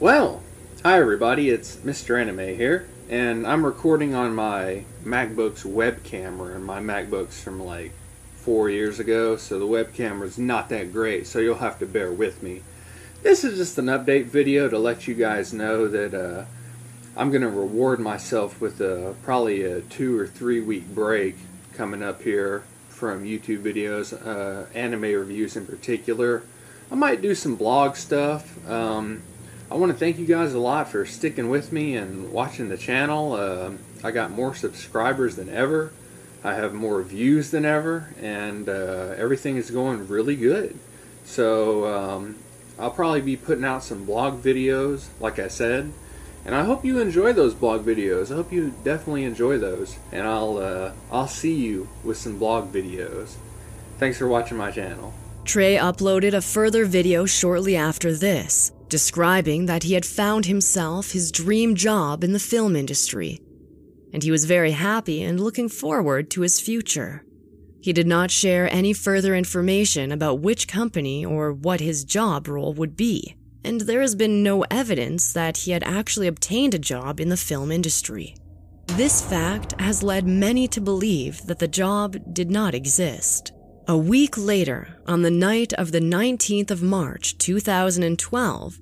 Well, 0.00 0.42
hi 0.82 0.98
everybody, 0.98 1.50
it's 1.50 1.76
Mr. 1.76 2.20
Anime 2.20 2.56
here, 2.56 2.88
and 3.08 3.46
I'm 3.46 3.64
recording 3.64 4.16
on 4.16 4.34
my 4.34 4.86
MacBook's 5.04 5.64
web 5.64 6.02
camera, 6.02 6.56
and 6.56 6.64
my 6.64 6.80
MacBook's 6.80 7.40
from 7.40 7.64
like 7.64 7.92
four 8.40 8.70
years 8.70 8.98
ago, 8.98 9.36
so 9.36 9.58
the 9.58 9.66
web 9.66 9.92
camera's 9.92 10.38
not 10.38 10.68
that 10.70 10.92
great, 10.92 11.26
so 11.26 11.38
you'll 11.38 11.56
have 11.56 11.78
to 11.78 11.86
bear 11.86 12.10
with 12.10 12.42
me. 12.42 12.62
This 13.22 13.44
is 13.44 13.58
just 13.58 13.78
an 13.78 13.86
update 13.86 14.26
video 14.26 14.68
to 14.68 14.78
let 14.78 15.06
you 15.06 15.14
guys 15.14 15.52
know 15.52 15.88
that 15.88 16.14
uh, 16.14 16.44
I'm 17.16 17.30
going 17.30 17.42
to 17.42 17.50
reward 17.50 18.00
myself 18.00 18.60
with 18.60 18.80
a, 18.80 19.14
probably 19.22 19.62
a 19.62 19.82
two 19.82 20.18
or 20.18 20.26
three 20.26 20.60
week 20.60 20.86
break 20.94 21.36
coming 21.74 22.02
up 22.02 22.22
here 22.22 22.64
from 22.88 23.24
YouTube 23.24 23.62
videos, 23.62 24.14
uh, 24.26 24.66
anime 24.74 25.02
reviews 25.02 25.56
in 25.56 25.66
particular. 25.66 26.42
I 26.90 26.94
might 26.94 27.20
do 27.20 27.34
some 27.34 27.56
blog 27.56 27.96
stuff. 27.96 28.68
Um, 28.68 29.22
I 29.70 29.74
want 29.74 29.92
to 29.92 29.98
thank 29.98 30.18
you 30.18 30.26
guys 30.26 30.54
a 30.54 30.58
lot 30.58 30.88
for 30.88 31.04
sticking 31.04 31.50
with 31.50 31.72
me 31.72 31.96
and 31.96 32.32
watching 32.32 32.68
the 32.70 32.78
channel. 32.78 33.34
Uh, 33.34 33.72
I 34.02 34.10
got 34.10 34.30
more 34.30 34.54
subscribers 34.54 35.36
than 35.36 35.48
ever. 35.48 35.92
I 36.42 36.54
have 36.54 36.72
more 36.72 37.02
views 37.02 37.50
than 37.50 37.64
ever, 37.64 38.14
and 38.20 38.68
uh, 38.68 39.14
everything 39.16 39.56
is 39.56 39.70
going 39.70 40.08
really 40.08 40.36
good. 40.36 40.78
So 41.24 41.86
um, 41.86 42.36
I'll 42.78 42.90
probably 42.90 43.20
be 43.20 43.36
putting 43.36 43.64
out 43.64 43.84
some 43.84 44.04
blog 44.04 44.42
videos, 44.42 45.08
like 45.20 45.38
I 45.38 45.48
said, 45.48 45.92
and 46.44 46.54
I 46.54 46.64
hope 46.64 46.84
you 46.84 46.98
enjoy 46.98 47.34
those 47.34 47.54
blog 47.54 47.84
videos. 47.84 48.32
I 48.32 48.36
hope 48.36 48.52
you 48.52 48.74
definitely 48.82 49.24
enjoy 49.24 49.58
those, 49.58 49.98
and 50.12 50.26
I'll 50.26 50.56
uh, 50.56 50.92
I'll 51.12 51.28
see 51.28 51.54
you 51.54 51.88
with 52.02 52.16
some 52.16 52.38
blog 52.38 52.72
videos. 52.72 53.34
Thanks 53.98 54.16
for 54.16 54.26
watching 54.26 54.56
my 54.56 54.70
channel. 54.70 55.12
Trey 55.44 55.76
uploaded 55.76 56.32
a 56.32 56.40
further 56.40 56.86
video 56.86 57.26
shortly 57.26 57.76
after 57.76 58.14
this, 58.14 58.72
describing 58.88 59.66
that 59.66 59.82
he 59.82 59.92
had 59.92 60.06
found 60.06 60.46
himself 60.46 61.12
his 61.12 61.30
dream 61.30 61.74
job 61.74 62.24
in 62.24 62.32
the 62.32 62.38
film 62.38 62.76
industry, 62.76 63.40
and 64.12 64.22
he 64.22 64.30
was 64.30 64.44
very 64.44 64.72
happy 64.72 65.22
and 65.22 65.40
looking 65.40 65.68
forward 65.68 66.30
to 66.30 66.42
his 66.42 66.60
future. 66.60 67.24
He 67.80 67.92
did 67.92 68.06
not 68.06 68.30
share 68.30 68.68
any 68.70 68.92
further 68.92 69.34
information 69.34 70.12
about 70.12 70.40
which 70.40 70.68
company 70.68 71.24
or 71.24 71.52
what 71.52 71.80
his 71.80 72.04
job 72.04 72.46
role 72.46 72.74
would 72.74 72.96
be, 72.96 73.36
and 73.64 73.82
there 73.82 74.02
has 74.02 74.14
been 74.14 74.42
no 74.42 74.64
evidence 74.70 75.32
that 75.32 75.58
he 75.58 75.70
had 75.70 75.82
actually 75.84 76.26
obtained 76.26 76.74
a 76.74 76.78
job 76.78 77.20
in 77.20 77.30
the 77.30 77.36
film 77.36 77.72
industry. 77.72 78.34
This 78.86 79.22
fact 79.22 79.80
has 79.80 80.02
led 80.02 80.26
many 80.26 80.68
to 80.68 80.80
believe 80.80 81.46
that 81.46 81.58
the 81.58 81.68
job 81.68 82.16
did 82.34 82.50
not 82.50 82.74
exist. 82.74 83.52
A 83.88 83.96
week 83.96 84.36
later, 84.36 84.98
on 85.06 85.22
the 85.22 85.30
night 85.30 85.72
of 85.72 85.92
the 85.92 86.00
19th 86.00 86.70
of 86.70 86.82
March 86.82 87.38
2012, 87.38 88.78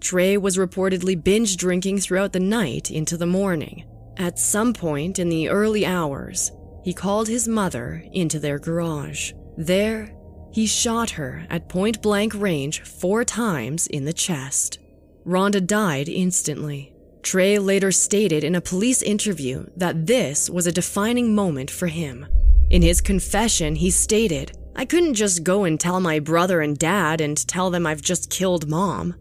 Trey 0.00 0.36
was 0.36 0.56
reportedly 0.56 1.22
binge 1.22 1.56
drinking 1.56 1.98
throughout 1.98 2.32
the 2.32 2.40
night 2.40 2.90
into 2.90 3.16
the 3.16 3.26
morning. 3.26 3.84
At 4.20 4.38
some 4.38 4.74
point 4.74 5.18
in 5.18 5.30
the 5.30 5.48
early 5.48 5.86
hours, 5.86 6.52
he 6.84 6.92
called 6.92 7.26
his 7.26 7.48
mother 7.48 8.04
into 8.12 8.38
their 8.38 8.58
garage. 8.58 9.32
There, 9.56 10.14
he 10.52 10.66
shot 10.66 11.08
her 11.12 11.46
at 11.48 11.70
point 11.70 12.02
blank 12.02 12.34
range 12.34 12.82
four 12.82 13.24
times 13.24 13.86
in 13.86 14.04
the 14.04 14.12
chest. 14.12 14.78
Rhonda 15.24 15.66
died 15.66 16.10
instantly. 16.10 16.92
Trey 17.22 17.58
later 17.58 17.90
stated 17.90 18.44
in 18.44 18.54
a 18.54 18.60
police 18.60 19.00
interview 19.00 19.64
that 19.78 20.06
this 20.06 20.50
was 20.50 20.66
a 20.66 20.72
defining 20.72 21.34
moment 21.34 21.70
for 21.70 21.86
him. 21.86 22.26
In 22.68 22.82
his 22.82 23.00
confession, 23.00 23.74
he 23.74 23.90
stated, 23.90 24.52
I 24.76 24.84
couldn't 24.84 25.14
just 25.14 25.44
go 25.44 25.64
and 25.64 25.80
tell 25.80 25.98
my 25.98 26.18
brother 26.18 26.60
and 26.60 26.76
dad 26.76 27.22
and 27.22 27.48
tell 27.48 27.70
them 27.70 27.86
I've 27.86 28.02
just 28.02 28.28
killed 28.28 28.68
mom. 28.68 29.14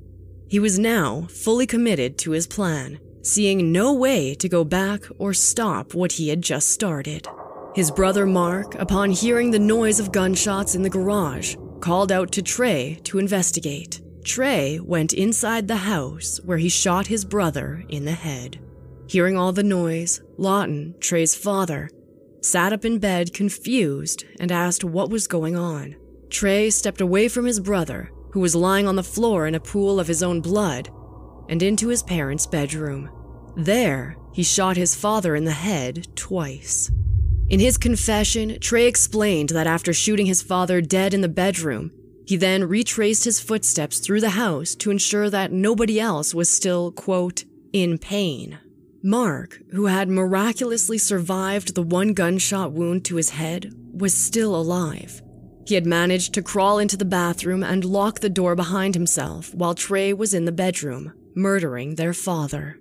He 0.49 0.59
was 0.59 0.77
now 0.77 1.21
fully 1.29 1.65
committed 1.65 2.17
to 2.17 2.31
his 2.31 2.47
plan, 2.47 2.99
seeing 3.21 3.71
no 3.71 3.93
way 3.93 4.33
to 4.35 4.49
go 4.49 4.63
back 4.63 5.03
or 5.17 5.33
stop 5.33 5.93
what 5.93 6.13
he 6.13 6.29
had 6.29 6.41
just 6.41 6.69
started. 6.69 7.27
His 7.75 7.91
brother 7.91 8.25
Mark, 8.25 8.75
upon 8.75 9.11
hearing 9.11 9.51
the 9.51 9.59
noise 9.59 9.99
of 9.99 10.11
gunshots 10.11 10.75
in 10.75 10.81
the 10.81 10.89
garage, 10.89 11.55
called 11.81 12.11
out 12.11 12.31
to 12.33 12.41
Trey 12.41 12.99
to 13.03 13.19
investigate. 13.19 14.01
Trey 14.23 14.79
went 14.79 15.13
inside 15.13 15.67
the 15.67 15.77
house 15.77 16.39
where 16.43 16.57
he 16.57 16.69
shot 16.69 17.07
his 17.07 17.25
brother 17.25 17.83
in 17.89 18.05
the 18.05 18.11
head. 18.11 18.59
Hearing 19.07 19.37
all 19.37 19.51
the 19.51 19.63
noise, 19.63 20.21
Lawton, 20.37 20.95
Trey's 20.99 21.35
father, 21.35 21.89
sat 22.41 22.73
up 22.73 22.85
in 22.85 22.99
bed 22.99 23.33
confused 23.33 24.25
and 24.39 24.51
asked 24.51 24.83
what 24.83 25.09
was 25.09 25.27
going 25.27 25.55
on. 25.55 25.95
Trey 26.29 26.69
stepped 26.69 27.01
away 27.01 27.27
from 27.27 27.45
his 27.45 27.59
brother, 27.59 28.11
who 28.31 28.39
was 28.39 28.55
lying 28.55 28.87
on 28.87 28.95
the 28.95 29.03
floor 29.03 29.47
in 29.47 29.55
a 29.55 29.59
pool 29.59 29.99
of 29.99 30.07
his 30.07 30.21
own 30.21 30.41
blood, 30.41 30.89
and 31.49 31.61
into 31.61 31.89
his 31.89 32.03
parents' 32.03 32.47
bedroom. 32.47 33.09
There, 33.57 34.15
he 34.31 34.43
shot 34.43 34.77
his 34.77 34.95
father 34.95 35.35
in 35.35 35.43
the 35.43 35.51
head 35.51 36.07
twice. 36.15 36.89
In 37.49 37.59
his 37.59 37.77
confession, 37.77 38.59
Trey 38.59 38.85
explained 38.85 39.49
that 39.49 39.67
after 39.67 39.91
shooting 39.91 40.27
his 40.27 40.41
father 40.41 40.79
dead 40.79 41.13
in 41.13 41.21
the 41.21 41.27
bedroom, 41.27 41.91
he 42.25 42.37
then 42.37 42.63
retraced 42.63 43.23
his 43.23 43.39
footsteps 43.39 43.97
through 43.97 44.21
the 44.21 44.29
house 44.29 44.75
to 44.75 44.91
ensure 44.91 45.31
that 45.31 45.51
nobody 45.51 45.99
else 45.99 46.33
was 46.33 46.47
still, 46.47 46.91
quote, 46.91 47.43
in 47.73 47.97
pain. 47.97 48.59
Mark, 49.01 49.59
who 49.71 49.87
had 49.87 50.09
miraculously 50.09 50.99
survived 50.99 51.73
the 51.73 51.81
one 51.81 52.13
gunshot 52.13 52.71
wound 52.71 53.03
to 53.05 53.15
his 53.15 53.31
head, 53.31 53.73
was 53.91 54.13
still 54.13 54.55
alive. 54.55 55.23
He 55.65 55.75
had 55.75 55.85
managed 55.85 56.33
to 56.35 56.41
crawl 56.41 56.79
into 56.79 56.97
the 56.97 57.05
bathroom 57.05 57.63
and 57.63 57.83
lock 57.83 58.19
the 58.19 58.29
door 58.29 58.55
behind 58.55 58.93
himself 58.93 59.53
while 59.55 59.73
Trey 59.73 60.13
was 60.13 60.33
in 60.33 60.45
the 60.45 60.51
bedroom, 60.51 61.13
murdering 61.35 61.95
their 61.95 62.13
father. 62.13 62.77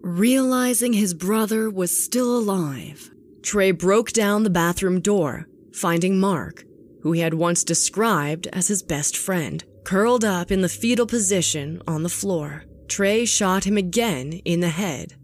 Realizing 0.00 0.92
his 0.92 1.14
brother 1.14 1.68
was 1.70 2.04
still 2.04 2.36
alive, 2.36 3.10
Trey 3.42 3.70
broke 3.70 4.12
down 4.12 4.42
the 4.42 4.50
bathroom 4.50 5.00
door, 5.00 5.48
finding 5.72 6.20
Mark, 6.20 6.64
who 7.02 7.12
he 7.12 7.20
had 7.20 7.34
once 7.34 7.64
described 7.64 8.46
as 8.48 8.68
his 8.68 8.82
best 8.82 9.16
friend, 9.16 9.64
curled 9.84 10.24
up 10.24 10.50
in 10.50 10.60
the 10.60 10.68
fetal 10.68 11.06
position 11.06 11.80
on 11.86 12.02
the 12.02 12.08
floor. 12.08 12.64
Trey 12.88 13.24
shot 13.24 13.64
him 13.64 13.76
again 13.76 14.32
in 14.44 14.60
the 14.60 14.68
head, 14.68 15.14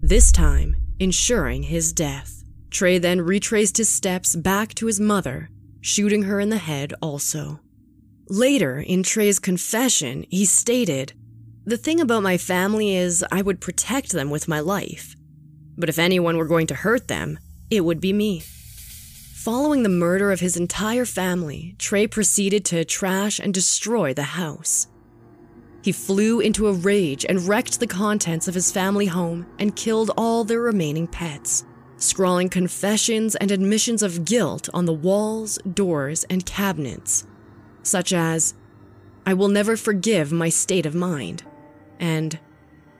this 0.00 0.32
time 0.32 0.76
ensuring 0.98 1.64
his 1.64 1.92
death. 1.92 2.44
Trey 2.70 2.98
then 2.98 3.20
retraced 3.20 3.76
his 3.76 3.88
steps 3.88 4.36
back 4.36 4.74
to 4.74 4.86
his 4.86 5.00
mother, 5.00 5.48
shooting 5.80 6.22
her 6.22 6.40
in 6.40 6.50
the 6.50 6.58
head 6.58 6.94
also. 7.00 7.60
Later, 8.28 8.80
in 8.80 9.02
Trey's 9.02 9.38
confession, 9.38 10.24
he 10.30 10.44
stated, 10.44 11.12
The 11.66 11.78
thing 11.78 11.98
about 11.98 12.22
my 12.22 12.36
family 12.36 12.94
is 12.94 13.24
I 13.32 13.40
would 13.40 13.58
protect 13.58 14.12
them 14.12 14.28
with 14.28 14.48
my 14.48 14.60
life. 14.60 15.16
But 15.78 15.88
if 15.88 15.98
anyone 15.98 16.36
were 16.36 16.44
going 16.44 16.66
to 16.66 16.74
hurt 16.74 17.08
them, 17.08 17.38
it 17.70 17.80
would 17.80 18.02
be 18.02 18.12
me. 18.12 18.40
Following 18.40 19.82
the 19.82 19.88
murder 19.88 20.30
of 20.30 20.40
his 20.40 20.58
entire 20.58 21.06
family, 21.06 21.74
Trey 21.78 22.06
proceeded 22.06 22.66
to 22.66 22.84
trash 22.84 23.38
and 23.38 23.54
destroy 23.54 24.12
the 24.12 24.24
house. 24.24 24.88
He 25.82 25.90
flew 25.90 26.40
into 26.40 26.68
a 26.68 26.72
rage 26.72 27.24
and 27.26 27.48
wrecked 27.48 27.80
the 27.80 27.86
contents 27.86 28.46
of 28.46 28.54
his 28.54 28.70
family 28.70 29.06
home 29.06 29.46
and 29.58 29.74
killed 29.74 30.10
all 30.18 30.44
their 30.44 30.60
remaining 30.60 31.06
pets, 31.06 31.64
scrawling 31.96 32.50
confessions 32.50 33.36
and 33.36 33.50
admissions 33.50 34.02
of 34.02 34.26
guilt 34.26 34.68
on 34.74 34.84
the 34.84 34.92
walls, 34.92 35.58
doors, 35.72 36.24
and 36.24 36.44
cabinets, 36.44 37.26
such 37.82 38.12
as, 38.12 38.52
I 39.24 39.32
will 39.32 39.48
never 39.48 39.78
forgive 39.78 40.30
my 40.30 40.50
state 40.50 40.84
of 40.84 40.94
mind, 40.94 41.42
and 41.98 42.38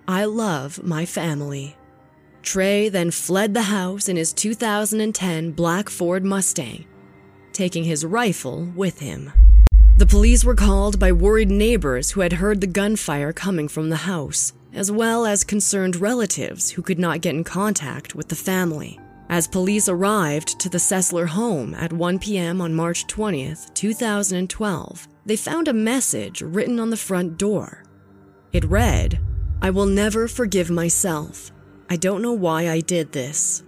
I 0.06 0.24
love 0.24 0.82
my 0.82 1.06
family. 1.06 1.76
Trey 2.42 2.88
then 2.90 3.10
fled 3.10 3.54
the 3.54 3.62
house 3.62 4.08
in 4.08 4.16
his 4.16 4.32
2010 4.32 5.52
black 5.52 5.88
Ford 5.88 6.24
Mustang, 6.24 6.84
taking 7.52 7.84
his 7.84 8.04
rifle 8.04 8.68
with 8.76 9.00
him. 9.00 9.32
The 9.96 10.06
police 10.06 10.44
were 10.44 10.56
called 10.56 10.98
by 10.98 11.12
worried 11.12 11.50
neighbors 11.50 12.10
who 12.10 12.20
had 12.20 12.34
heard 12.34 12.60
the 12.60 12.66
gunfire 12.66 13.32
coming 13.32 13.68
from 13.68 13.90
the 13.90 13.96
house, 13.96 14.52
as 14.72 14.90
well 14.90 15.24
as 15.24 15.44
concerned 15.44 15.96
relatives 15.96 16.70
who 16.70 16.82
could 16.82 16.98
not 16.98 17.20
get 17.20 17.34
in 17.34 17.44
contact 17.44 18.14
with 18.14 18.28
the 18.28 18.34
family. 18.34 18.98
As 19.30 19.46
police 19.46 19.88
arrived 19.88 20.58
to 20.60 20.68
the 20.68 20.78
Sessler 20.78 21.28
home 21.28 21.74
at 21.74 21.92
1 21.92 22.18
p.m. 22.18 22.60
on 22.60 22.74
March 22.74 23.06
20th, 23.06 23.72
2012, 23.72 25.08
they 25.24 25.36
found 25.36 25.68
a 25.68 25.72
message 25.72 26.42
written 26.42 26.78
on 26.78 26.90
the 26.90 26.96
front 26.96 27.38
door. 27.38 27.83
It 28.54 28.64
read, 28.66 29.18
I 29.60 29.70
will 29.70 29.86
never 29.86 30.28
forgive 30.28 30.70
myself. 30.70 31.50
I 31.90 31.96
don't 31.96 32.22
know 32.22 32.32
why 32.32 32.70
I 32.70 32.78
did 32.78 33.10
this. 33.10 33.64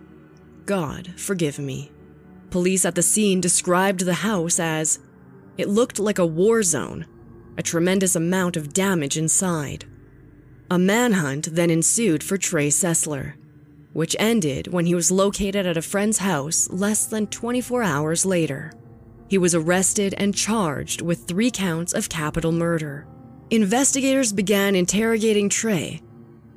God, 0.65 1.13
forgive 1.17 1.59
me. 1.59 1.91
Police 2.51 2.85
at 2.85 2.95
the 2.95 3.03
scene 3.03 3.41
described 3.41 4.01
the 4.01 4.15
house 4.15 4.61
as 4.61 5.01
it 5.59 5.69
looked 5.69 5.99
like 5.99 6.21
a 6.21 6.25
war 6.25 6.63
zone, 6.63 7.05
a 7.59 7.65
tremendous 7.65 8.15
amount 8.15 8.57
of 8.57 8.73
damage 8.73 9.17
inside. 9.17 9.87
A 10.71 10.79
manhunt 10.79 11.57
then 11.57 11.69
ensued 11.69 12.23
for 12.23 12.39
Trey 12.39 12.69
Sessler, 12.69 13.35
which 13.93 14.15
ended 14.21 14.69
when 14.69 14.87
he 14.87 14.95
was 14.95 15.11
located 15.11 15.67
at 15.67 15.77
a 15.77 15.83
friend's 15.83 16.19
house 16.19 16.69
less 16.71 17.07
than 17.07 17.27
24 17.27 17.83
hours 17.83 18.25
later. 18.25 18.71
He 19.27 19.37
was 19.37 19.53
arrested 19.53 20.15
and 20.17 20.33
charged 20.33 21.03
with 21.03 21.27
three 21.27 21.51
counts 21.51 21.93
of 21.93 22.09
capital 22.09 22.53
murder. 22.53 23.09
Investigators 23.51 24.33
began 24.33 24.75
interrogating 24.75 25.49
Trey, 25.49 26.03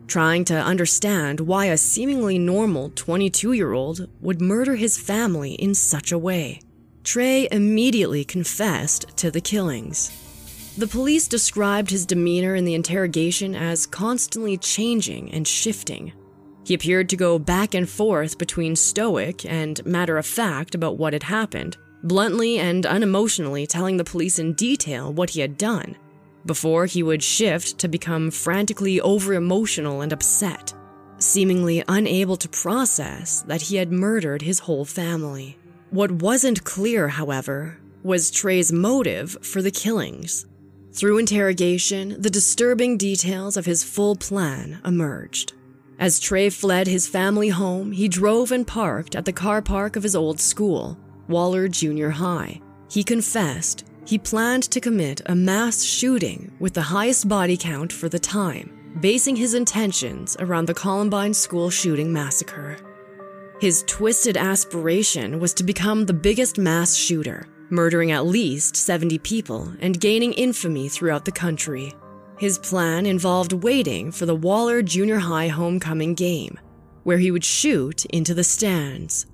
trying 0.08 0.44
to 0.46 0.56
understand 0.56 1.40
why 1.40 1.66
a 1.66 1.78
seemingly 1.78 2.40
normal 2.40 2.90
22 2.96 3.54
year 3.54 3.74
old 3.74 4.10
would 4.22 4.42
murder 4.42 4.76
his 4.76 4.98
family 4.98 5.54
in 5.54 5.76
such 5.76 6.12
a 6.12 6.18
way. 6.18 6.60
Trey 7.04 7.48
immediately 7.52 8.24
confessed 8.26 9.06
to 9.18 9.30
the 9.30 9.40
killings. 9.40 10.10
The 10.80 10.88
police 10.88 11.28
described 11.28 11.92
his 11.92 12.08
demeanor 12.08 12.56
in 12.56 12.66
the 12.66 12.74
interrogation 12.74 13.54
as 13.54 13.86
constantly 13.86 14.58
changing 14.58 15.32
and 15.32 15.48
shifting. 15.48 16.12
He 16.66 16.74
appeared 16.74 17.08
to 17.10 17.16
go 17.16 17.38
back 17.38 17.76
and 17.76 17.88
forth 17.88 18.40
between 18.40 18.76
stoic 18.76 19.46
and 19.46 19.86
matter 19.86 20.18
of 20.18 20.26
fact 20.26 20.74
about 20.74 20.98
what 20.98 21.14
had 21.14 21.24
happened, 21.24 21.78
bluntly 22.02 22.58
and 22.58 22.84
unemotionally 22.84 23.68
telling 23.68 23.98
the 23.98 24.04
police 24.04 24.40
in 24.40 24.54
detail 24.54 25.14
what 25.14 25.30
he 25.32 25.42
had 25.42 25.56
done, 25.56 25.96
before 26.46 26.86
he 26.86 27.04
would 27.04 27.24
shift 27.24 27.78
to 27.80 27.88
become 27.88 28.32
frantically 28.32 29.00
over 29.02 29.34
emotional 29.34 30.02
and 30.02 30.14
upset, 30.14 30.74
seemingly 31.18 31.84
unable 31.88 32.38
to 32.38 32.50
process 32.50 33.42
that 33.44 33.62
he 33.64 33.76
had 33.76 33.92
murdered 33.92 34.42
his 34.42 34.60
whole 34.60 34.86
family. 34.86 35.58
What 35.90 36.12
wasn't 36.12 36.64
clear, 36.64 37.08
however, 37.08 37.78
was 38.04 38.32
Trey's 38.32 38.72
motive 38.72 39.38
for 39.42 39.62
the 39.62 39.72
killings. 39.72 40.46
Through 40.94 41.18
interrogation, 41.18 42.22
the 42.22 42.30
disturbing 42.30 42.98
details 42.98 43.58
of 43.58 43.66
his 43.66 43.84
full 43.84 44.16
plan 44.16 44.82
emerged. 44.86 45.54
As 46.00 46.20
Trey 46.20 46.50
fled 46.50 46.88
his 46.88 47.08
family 47.08 47.50
home, 47.50 47.92
he 47.92 48.08
drove 48.08 48.52
and 48.52 48.66
parked 48.66 49.16
at 49.16 49.26
the 49.26 49.34
car 49.34 49.62
park 49.62 49.96
of 49.96 50.04
his 50.04 50.16
old 50.16 50.40
school, 50.40 50.98
Waller 51.28 51.68
Junior 51.68 52.12
High. 52.12 52.62
He 52.90 53.04
confessed 53.04 53.86
he 54.10 54.18
planned 54.18 54.64
to 54.64 54.82
commit 54.82 55.22
a 55.28 55.36
mass 55.36 55.84
shooting 55.84 56.52
with 56.60 56.74
the 56.74 56.82
highest 56.82 57.30
body 57.30 57.56
count 57.56 57.94
for 57.94 58.10
the 58.10 58.18
time, 58.18 58.68
basing 59.02 59.36
his 59.36 59.54
intentions 59.54 60.36
around 60.40 60.66
the 60.66 60.74
Columbine 60.74 61.32
school 61.32 61.70
shooting 61.70 62.12
massacre. 62.12 62.76
His 63.62 63.84
twisted 63.86 64.36
aspiration 64.36 65.40
was 65.40 65.54
to 65.54 65.64
become 65.64 66.08
the 66.08 66.14
biggest 66.14 66.58
mass 66.58 66.96
shooter, 66.96 67.46
murdering 67.70 68.10
at 68.10 68.26
least 68.26 68.76
70 68.76 69.20
people 69.20 69.72
and 69.80 70.02
gaining 70.02 70.34
infamy 70.34 70.90
throughout 70.90 71.26
the 71.26 71.32
country. 71.32 71.94
His 72.40 72.58
plan 72.58 73.06
involved 73.06 73.54
waiting 73.54 74.12
for 74.12 74.26
the 74.26 74.34
Waller 74.34 74.82
Junior 74.82 75.20
High 75.20 75.50
homecoming 75.50 76.16
game, 76.16 76.60
where 77.04 77.20
he 77.20 77.30
would 77.30 77.46
shoot 77.46 78.06
into 78.06 78.34
the 78.34 78.44
stands. 78.44 79.28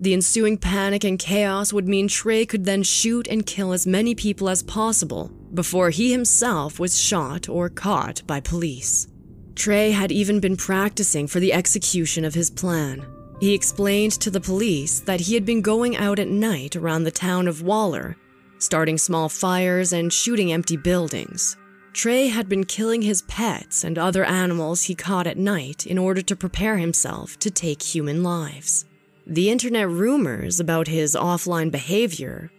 The 0.00 0.12
ensuing 0.12 0.58
panic 0.58 1.04
and 1.04 1.18
chaos 1.18 1.72
would 1.72 1.88
mean 1.88 2.08
Trey 2.08 2.44
could 2.44 2.64
then 2.64 2.82
shoot 2.82 3.28
and 3.28 3.46
kill 3.46 3.72
as 3.72 3.86
many 3.86 4.14
people 4.14 4.48
as 4.48 4.62
possible 4.62 5.30
before 5.54 5.90
he 5.90 6.10
himself 6.10 6.80
was 6.80 7.00
shot 7.00 7.48
or 7.48 7.68
caught 7.68 8.26
by 8.26 8.40
police. 8.40 9.06
Trey 9.54 9.92
had 9.92 10.10
even 10.10 10.40
been 10.40 10.56
practicing 10.56 11.28
for 11.28 11.38
the 11.38 11.52
execution 11.52 12.24
of 12.24 12.34
his 12.34 12.50
plan. 12.50 13.06
He 13.40 13.54
explained 13.54 14.12
to 14.12 14.30
the 14.30 14.40
police 14.40 15.00
that 15.00 15.20
he 15.20 15.34
had 15.34 15.44
been 15.44 15.62
going 15.62 15.96
out 15.96 16.18
at 16.18 16.28
night 16.28 16.74
around 16.74 17.04
the 17.04 17.10
town 17.10 17.46
of 17.46 17.62
Waller, 17.62 18.16
starting 18.58 18.98
small 18.98 19.28
fires 19.28 19.92
and 19.92 20.12
shooting 20.12 20.52
empty 20.52 20.76
buildings. 20.76 21.56
Trey 21.92 22.26
had 22.26 22.48
been 22.48 22.64
killing 22.64 23.02
his 23.02 23.22
pets 23.22 23.84
and 23.84 23.96
other 23.96 24.24
animals 24.24 24.82
he 24.82 24.96
caught 24.96 25.28
at 25.28 25.38
night 25.38 25.86
in 25.86 25.98
order 25.98 26.22
to 26.22 26.34
prepare 26.34 26.78
himself 26.78 27.38
to 27.38 27.50
take 27.50 27.80
human 27.80 28.24
lives. 28.24 28.86
The 29.26 29.48
internet 29.48 29.88
rumors 29.88 30.60
about 30.60 30.86
his 30.86 31.16
offline 31.16 31.70
behavior 31.70 32.50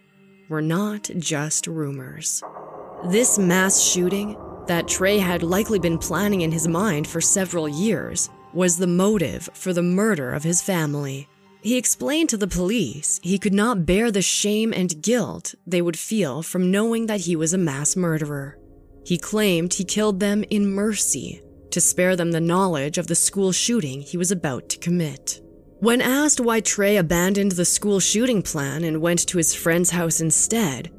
were 0.49 0.63
not 0.63 1.11
just 1.19 1.67
rumors. 1.67 2.41
This 3.11 3.37
mass 3.37 3.83
shooting 3.83 4.35
that 4.65 4.87
Trey 4.87 5.19
had 5.19 5.43
likely 5.43 5.77
been 5.77 5.99
planning 5.99 6.41
in 6.41 6.51
his 6.51 6.67
mind 6.67 7.05
for 7.05 7.21
several 7.21 7.69
years 7.69 8.31
was 8.51 8.77
the 8.77 8.87
motive 8.87 9.47
for 9.53 9.73
the 9.73 9.83
murder 9.83 10.33
of 10.33 10.43
his 10.43 10.63
family. 10.63 11.27
He 11.61 11.77
explained 11.77 12.29
to 12.29 12.37
the 12.37 12.47
police 12.47 13.19
he 13.21 13.37
could 13.37 13.53
not 13.53 13.85
bear 13.85 14.09
the 14.09 14.23
shame 14.23 14.73
and 14.73 15.03
guilt 15.03 15.53
they 15.67 15.83
would 15.83 15.99
feel 15.99 16.41
from 16.41 16.71
knowing 16.71 17.05
that 17.05 17.21
he 17.21 17.35
was 17.35 17.53
a 17.53 17.59
mass 17.59 17.95
murderer. 17.95 18.57
He 19.05 19.19
claimed 19.19 19.75
he 19.75 19.83
killed 19.83 20.19
them 20.19 20.43
in 20.49 20.73
mercy 20.73 21.43
to 21.69 21.79
spare 21.79 22.15
them 22.15 22.31
the 22.31 22.41
knowledge 22.41 22.97
of 22.97 23.05
the 23.05 23.13
school 23.13 23.51
shooting 23.51 24.01
he 24.01 24.17
was 24.17 24.31
about 24.31 24.67
to 24.69 24.79
commit. 24.79 25.41
When 25.79 25.99
asked 25.99 26.39
why 26.39 26.61
Trey 26.61 26.95
abandoned 26.95 27.51
the 27.53 27.65
school 27.65 27.99
shooting 27.99 28.41
plan 28.41 28.85
and 28.85 29.01
went 29.01 29.27
to 29.27 29.37
his 29.37 29.53
friend's 29.53 29.89
house 29.89 30.21
instead, 30.21 30.89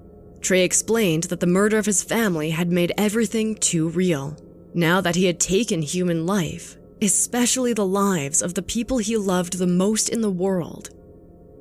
Trey 0.41 0.65
explained 0.65 1.25
that 1.25 1.41
the 1.41 1.47
murder 1.47 1.79
of 1.79 1.87
his 1.87 2.03
family 2.03 2.51
had 2.51 2.71
made 2.71 2.93
everything 2.99 3.55
too 3.55 3.89
real. 3.89 4.37
Now 4.75 5.01
that 5.01 5.17
he 5.17 5.25
had 5.25 5.41
taken 5.41 5.81
human 5.81 6.27
life, 6.27 6.77
especially 7.01 7.73
the 7.73 7.87
lives 7.87 8.43
of 8.43 8.53
the 8.53 8.63
people 8.63 8.99
he 8.99 9.17
loved 9.17 9.59
the 9.59 9.67
most 9.67 10.11
in 10.11 10.21
the 10.21 10.31
world. 10.31 10.91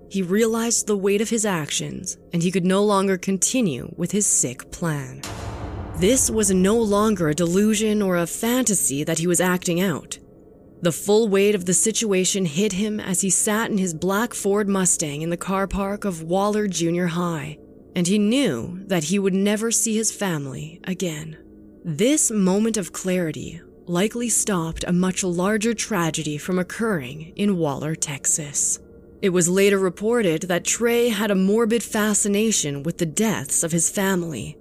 He 0.10 0.22
realized 0.22 0.86
the 0.86 0.98
weight 0.98 1.22
of 1.22 1.30
his 1.30 1.46
actions 1.46 2.18
and 2.34 2.44
he 2.44 2.52
could 2.52 2.66
no 2.66 2.84
longer 2.84 3.18
continue 3.18 3.94
with 3.96 4.12
his 4.12 4.28
sick 4.28 4.70
plan. 4.72 5.22
This 5.98 6.30
was 6.30 6.52
no 6.52 6.78
longer 6.78 7.30
a 7.30 7.34
delusion 7.34 8.02
or 8.02 8.18
a 8.18 8.28
fantasy 8.28 9.06
that 9.06 9.20
he 9.20 9.28
was 9.28 9.40
acting 9.40 9.80
out. 9.80 10.20
The 10.86 10.92
full 10.92 11.28
weight 11.28 11.56
of 11.56 11.66
the 11.66 11.74
situation 11.74 12.46
hit 12.46 12.74
him 12.74 13.00
as 13.00 13.22
he 13.22 13.32
sat 13.32 13.72
in 13.72 13.80
his 13.80 13.96
black 13.96 14.36
Ford 14.36 14.70
Mustang 14.70 15.24
in 15.24 15.32
the 15.32 15.36
car 15.36 15.66
park 15.66 16.06
of 16.06 16.22
Waller 16.22 16.68
Junior 16.68 17.08
High, 17.08 17.58
and 17.96 18.06
he 18.06 18.20
knew 18.20 18.84
that 18.86 19.06
he 19.06 19.18
would 19.18 19.34
never 19.34 19.72
see 19.72 19.96
his 19.96 20.12
family 20.12 20.80
again. 20.84 21.38
This 21.84 22.30
moment 22.30 22.78
of 22.78 22.94
clarity 22.94 23.60
likely 23.88 24.30
stopped 24.30 24.84
a 24.88 24.94
much 24.94 25.24
larger 25.24 25.74
tragedy 25.74 26.38
from 26.38 26.60
occurring 26.60 27.34
in 27.36 27.58
Waller, 27.58 27.96
Texas. 27.96 28.78
It 29.24 29.30
was 29.30 29.50
later 29.50 29.80
reported 29.80 30.44
that 30.44 30.66
Trey 30.66 31.10
had 31.10 31.32
a 31.32 31.36
morbid 31.36 31.82
fascination 31.82 32.84
with 32.84 33.00
the 33.00 33.08
deaths 33.08 33.64
of 33.64 33.72
his 33.72 33.90
family, 33.90 34.56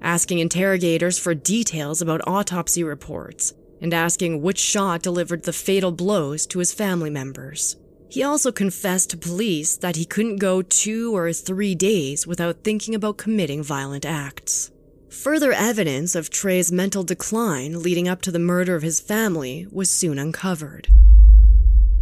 asking 0.00 0.38
interrogators 0.38 1.18
for 1.18 1.34
details 1.34 2.00
about 2.00 2.20
autopsy 2.24 2.84
reports 2.84 3.52
and 3.80 3.92
asking 3.92 4.42
which 4.42 4.58
shot 4.58 5.02
delivered 5.02 5.42
the 5.42 5.52
fatal 5.52 5.92
blows 5.92 6.46
to 6.46 6.58
his 6.58 6.72
family 6.72 7.10
members. 7.10 7.76
He 8.08 8.22
also 8.22 8.52
confessed 8.52 9.10
to 9.10 9.16
police 9.16 9.76
that 9.76 9.96
he 9.96 10.04
couldn't 10.04 10.36
go 10.36 10.62
two 10.62 11.14
or 11.16 11.32
three 11.32 11.74
days 11.74 12.26
without 12.26 12.62
thinking 12.62 12.94
about 12.94 13.16
committing 13.16 13.62
violent 13.62 14.06
acts. 14.06 14.70
Further 15.10 15.52
evidence 15.52 16.14
of 16.14 16.30
Trey's 16.30 16.70
mental 16.70 17.02
decline 17.02 17.82
leading 17.82 18.06
up 18.06 18.22
to 18.22 18.30
the 18.30 18.38
murder 18.38 18.74
of 18.76 18.82
his 18.82 19.00
family 19.00 19.66
was 19.70 19.90
soon 19.90 20.18
uncovered. 20.18 20.88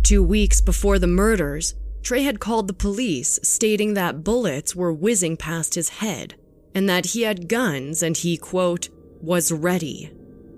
Two 0.02 0.22
weeks 0.22 0.60
before 0.60 0.98
the 0.98 1.06
murders, 1.06 1.74
Trey 2.02 2.22
had 2.22 2.38
called 2.38 2.68
the 2.68 2.74
police 2.74 3.40
stating 3.42 3.94
that 3.94 4.22
bullets 4.22 4.76
were 4.76 4.92
whizzing 4.92 5.36
past 5.36 5.74
his 5.74 5.88
head 5.88 6.34
and 6.74 6.88
that 6.88 7.06
he 7.06 7.22
had 7.22 7.48
guns 7.48 8.02
and 8.02 8.16
he, 8.16 8.36
quote, 8.36 8.90
was 9.22 9.50
ready. 9.52 10.10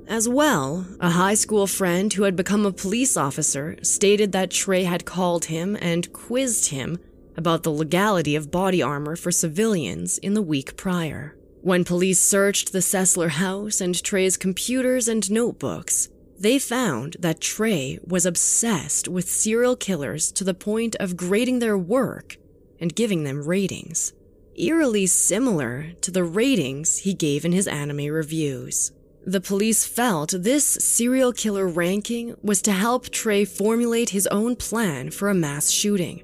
As 0.09 0.29
well, 0.29 0.87
a 1.01 1.11
high 1.11 1.35
school 1.35 1.67
friend 1.67 2.13
who 2.13 2.23
had 2.23 2.37
become 2.37 2.65
a 2.65 2.73
police 2.73 3.17
officer 3.17 3.77
stated 3.83 4.31
that 4.33 4.53
Trey 4.53 4.85
had 4.85 5.05
called 5.05 5.47
him 5.47 5.77
and 5.81 6.13
quizzed 6.13 6.71
him 6.71 6.99
about 7.37 7.65
the 7.65 7.73
legality 7.73 8.37
of 8.37 8.53
body 8.53 8.81
armor 8.81 9.17
for 9.17 9.33
civilians 9.33 10.19
in 10.19 10.35
the 10.35 10.43
week 10.43 10.77
prior. 10.77 11.37
When 11.61 11.85
police 11.85 12.21
searched 12.21 12.73
the 12.73 12.79
Sessler 12.79 13.31
house 13.31 13.81
and 13.81 14.01
Trey's 14.01 14.37
computers 14.37 15.09
and 15.09 15.29
notebooks, 15.29 16.09
they 16.39 16.61
found 16.61 17.17
that 17.19 17.41
Trey 17.41 17.99
was 18.07 18.25
obsessed 18.25 19.09
with 19.09 19.29
serial 19.29 19.75
killers 19.75 20.31
to 20.33 20.45
the 20.45 20.55
point 20.55 20.95
of 21.01 21.17
grading 21.17 21.59
their 21.59 21.77
work 21.77 22.37
and 22.79 22.95
giving 22.95 23.25
them 23.25 23.45
ratings, 23.45 24.13
eerily 24.55 25.07
similar 25.07 25.93
to 26.03 26.13
the 26.13 26.25
ratings 26.25 26.99
he 26.99 27.13
gave 27.13 27.45
in 27.45 27.51
his 27.51 27.67
anime 27.67 28.07
reviews. 28.07 28.93
The 29.27 29.41
police 29.41 29.85
felt 29.85 30.31
this 30.31 30.65
serial 30.65 31.33
killer 31.33 31.67
ranking 31.67 32.37
was 32.43 32.63
to 32.63 32.71
help 32.71 33.11
Trey 33.11 33.45
formulate 33.45 34.11
his 34.11 34.29
own 34.29 34.55
plan 34.55 35.11
for 35.11 35.29
a 35.29 35.35
mass 35.35 35.69
shooting, 35.69 36.23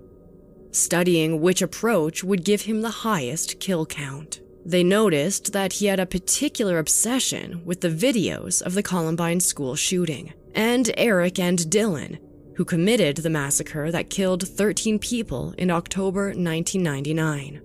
studying 0.71 1.41
which 1.41 1.63
approach 1.63 2.23
would 2.23 2.45
give 2.45 2.63
him 2.63 2.81
the 2.81 3.03
highest 3.03 3.59
kill 3.59 3.87
count. 3.87 4.41
They 4.65 4.85
noticed 4.85 5.53
that 5.53 5.73
he 5.75 5.87
had 5.87 5.99
a 5.99 6.07
particular 6.07 6.79
obsession 6.79 7.63
with 7.65 7.81
the 7.81 7.89
videos 7.89 8.63
of 8.63 8.75
the 8.75 8.85
Columbine 8.85 9.41
school 9.41 9.75
shooting, 9.75 10.33
and 10.55 10.89
Eric 10.97 11.41
and 11.41 11.59
Dylan, 11.59 12.21
who 12.55 12.65
committed 12.65 13.17
the 13.17 13.31
massacre 13.31 13.91
that 13.91 14.11
killed 14.11 14.47
13 14.47 15.01
people 15.01 15.55
in 15.59 15.73
October 15.73 16.27
1999. 16.27 17.61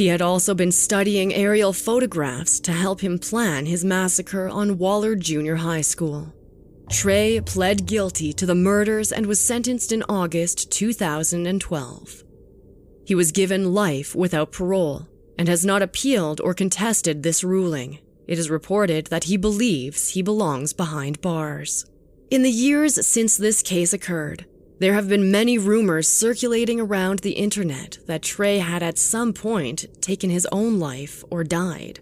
He 0.00 0.06
had 0.06 0.22
also 0.22 0.54
been 0.54 0.72
studying 0.72 1.34
aerial 1.34 1.74
photographs 1.74 2.58
to 2.60 2.72
help 2.72 3.02
him 3.02 3.18
plan 3.18 3.66
his 3.66 3.84
massacre 3.84 4.48
on 4.48 4.78
Waller 4.78 5.14
Junior 5.14 5.56
High 5.56 5.82
School. 5.82 6.32
Trey 6.88 7.38
pled 7.42 7.84
guilty 7.84 8.32
to 8.32 8.46
the 8.46 8.54
murders 8.54 9.12
and 9.12 9.26
was 9.26 9.38
sentenced 9.38 9.92
in 9.92 10.02
August 10.04 10.70
2012. 10.72 12.24
He 13.04 13.14
was 13.14 13.30
given 13.30 13.74
life 13.74 14.14
without 14.14 14.52
parole 14.52 15.06
and 15.38 15.48
has 15.48 15.66
not 15.66 15.82
appealed 15.82 16.40
or 16.40 16.54
contested 16.54 17.22
this 17.22 17.44
ruling. 17.44 17.98
It 18.26 18.38
is 18.38 18.48
reported 18.48 19.08
that 19.08 19.24
he 19.24 19.36
believes 19.36 20.08
he 20.08 20.22
belongs 20.22 20.72
behind 20.72 21.20
bars. 21.20 21.84
In 22.30 22.42
the 22.42 22.50
years 22.50 23.06
since 23.06 23.36
this 23.36 23.60
case 23.60 23.92
occurred, 23.92 24.46
there 24.80 24.94
have 24.94 25.08
been 25.08 25.30
many 25.30 25.58
rumors 25.58 26.08
circulating 26.08 26.80
around 26.80 27.18
the 27.18 27.32
internet 27.32 27.98
that 28.06 28.22
Trey 28.22 28.58
had 28.58 28.82
at 28.82 28.98
some 28.98 29.34
point 29.34 29.84
taken 30.00 30.30
his 30.30 30.48
own 30.50 30.78
life 30.78 31.22
or 31.30 31.44
died. 31.44 32.00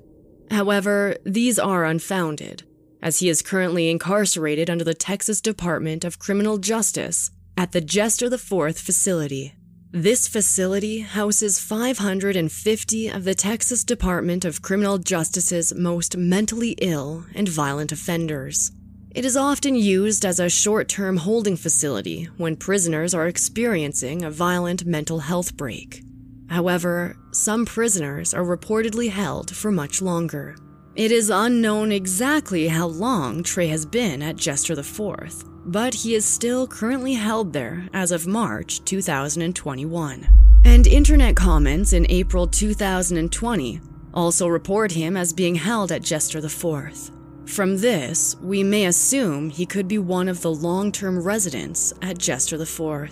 However, 0.53 1.17
these 1.25 1.59
are 1.59 1.85
unfounded, 1.85 2.63
as 3.03 3.19
he 3.19 3.29
is 3.29 3.43
currently 3.43 3.91
incarcerated 3.91 4.71
under 4.71 4.85
the 4.85 4.95
Texas 4.95 5.41
Department 5.41 6.05
of 6.05 6.21
Criminal 6.21 6.57
Justice 6.57 7.33
at 7.57 7.73
the 7.73 7.81
Jester 7.81 8.27
IV 8.27 8.79
facility. 8.79 9.55
This 9.91 10.29
facility 10.29 11.01
houses 11.01 11.59
550 11.59 13.09
of 13.09 13.25
the 13.25 13.35
Texas 13.35 13.83
Department 13.83 14.45
of 14.45 14.63
Criminal 14.63 14.99
Justice's 14.99 15.75
most 15.75 16.17
mentally 16.17 16.77
ill 16.81 17.25
and 17.35 17.49
violent 17.49 17.91
offenders. 17.91 18.71
It 19.11 19.25
is 19.25 19.39
often 19.39 19.75
used 19.75 20.27
as 20.27 20.39
a 20.39 20.51
short 20.51 20.89
term 20.89 21.17
holding 21.17 21.57
facility 21.57 22.25
when 22.37 22.57
prisoners 22.57 23.15
are 23.15 23.27
experiencing 23.27 24.23
a 24.23 24.31
violent 24.31 24.85
mental 24.85 25.21
health 25.21 25.57
break. 25.57 26.03
However, 26.51 27.17
some 27.33 27.65
prisoners 27.65 28.35
are 28.35 28.45
reportedly 28.45 29.11
held 29.11 29.55
for 29.57 29.71
much 29.73 30.03
longer. 30.03 30.57
It 30.95 31.11
is 31.11 31.31
unknown 31.31 31.91
exactly 31.91 32.69
how 32.69 32.87
long 32.89 33.43
Trey 33.43 33.69
has 33.69 33.87
been 33.87 34.21
at 34.21 34.37
Jester 34.37 34.79
IV, 34.79 35.43
but 35.65 35.95
he 35.95 36.15
is 36.15 36.27
still 36.27 36.67
currently 36.67 37.15
held 37.15 37.55
there 37.55 37.89
as 37.95 38.13
of 38.13 38.27
March 38.27 38.85
2021. 38.85 40.29
And 40.67 40.87
internet 40.87 41.35
comments 41.35 41.95
in 41.95 42.05
April 42.11 42.47
2020 42.47 43.81
also 44.13 44.49
report 44.49 44.93
him 44.93 45.17
as 45.17 45.33
being 45.33 45.55
held 45.55 45.93
at 45.93 46.03
Jester 46.03 46.39
IV. 46.39 47.11
From 47.49 47.79
this, 47.79 48.37
we 48.43 48.63
may 48.63 48.87
assume 48.87 49.49
he 49.49 49.65
could 49.65 49.89
be 49.89 49.99
one 49.99 50.29
of 50.29 50.43
the 50.43 50.53
long 50.53 50.93
term 50.93 51.19
residents 51.19 51.95
at 52.03 52.19
Jester 52.19 52.61
IV. 52.61 53.11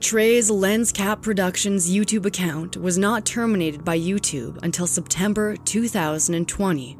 Trey's 0.00 0.50
Lens 0.50 0.90
Cap 0.90 1.20
Productions 1.20 1.88
YouTube 1.88 2.24
account 2.24 2.78
was 2.78 2.96
not 2.96 3.26
terminated 3.26 3.84
by 3.84 3.98
YouTube 3.98 4.58
until 4.62 4.86
September 4.86 5.54
2020, 5.54 6.96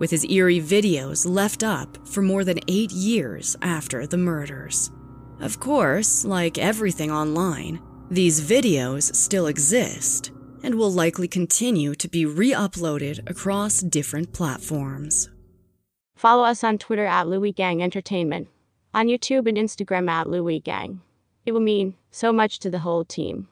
with 0.00 0.10
his 0.10 0.24
eerie 0.24 0.60
videos 0.60 1.24
left 1.24 1.62
up 1.62 1.96
for 2.06 2.20
more 2.20 2.42
than 2.42 2.58
eight 2.66 2.90
years 2.90 3.56
after 3.62 4.04
the 4.04 4.18
murders. 4.18 4.90
Of 5.38 5.60
course, 5.60 6.24
like 6.24 6.58
everything 6.58 7.12
online, 7.12 7.80
these 8.10 8.40
videos 8.40 9.14
still 9.14 9.46
exist 9.46 10.32
and 10.64 10.74
will 10.74 10.92
likely 10.92 11.28
continue 11.28 11.94
to 11.94 12.08
be 12.08 12.26
re 12.26 12.50
uploaded 12.50 13.30
across 13.30 13.80
different 13.80 14.32
platforms. 14.32 15.31
Follow 16.22 16.44
us 16.44 16.62
on 16.62 16.78
Twitter 16.78 17.04
at 17.04 17.26
Luwi 17.26 17.52
Gang 17.52 17.82
Entertainment, 17.82 18.46
on 18.94 19.08
YouTube 19.08 19.48
and 19.48 19.58
Instagram 19.58 20.08
at 20.08 20.28
Luwi 20.28 20.62
Gang. 20.62 21.00
It 21.44 21.50
will 21.50 21.58
mean 21.58 21.96
so 22.12 22.32
much 22.32 22.60
to 22.60 22.70
the 22.70 22.78
whole 22.78 23.04
team. 23.04 23.48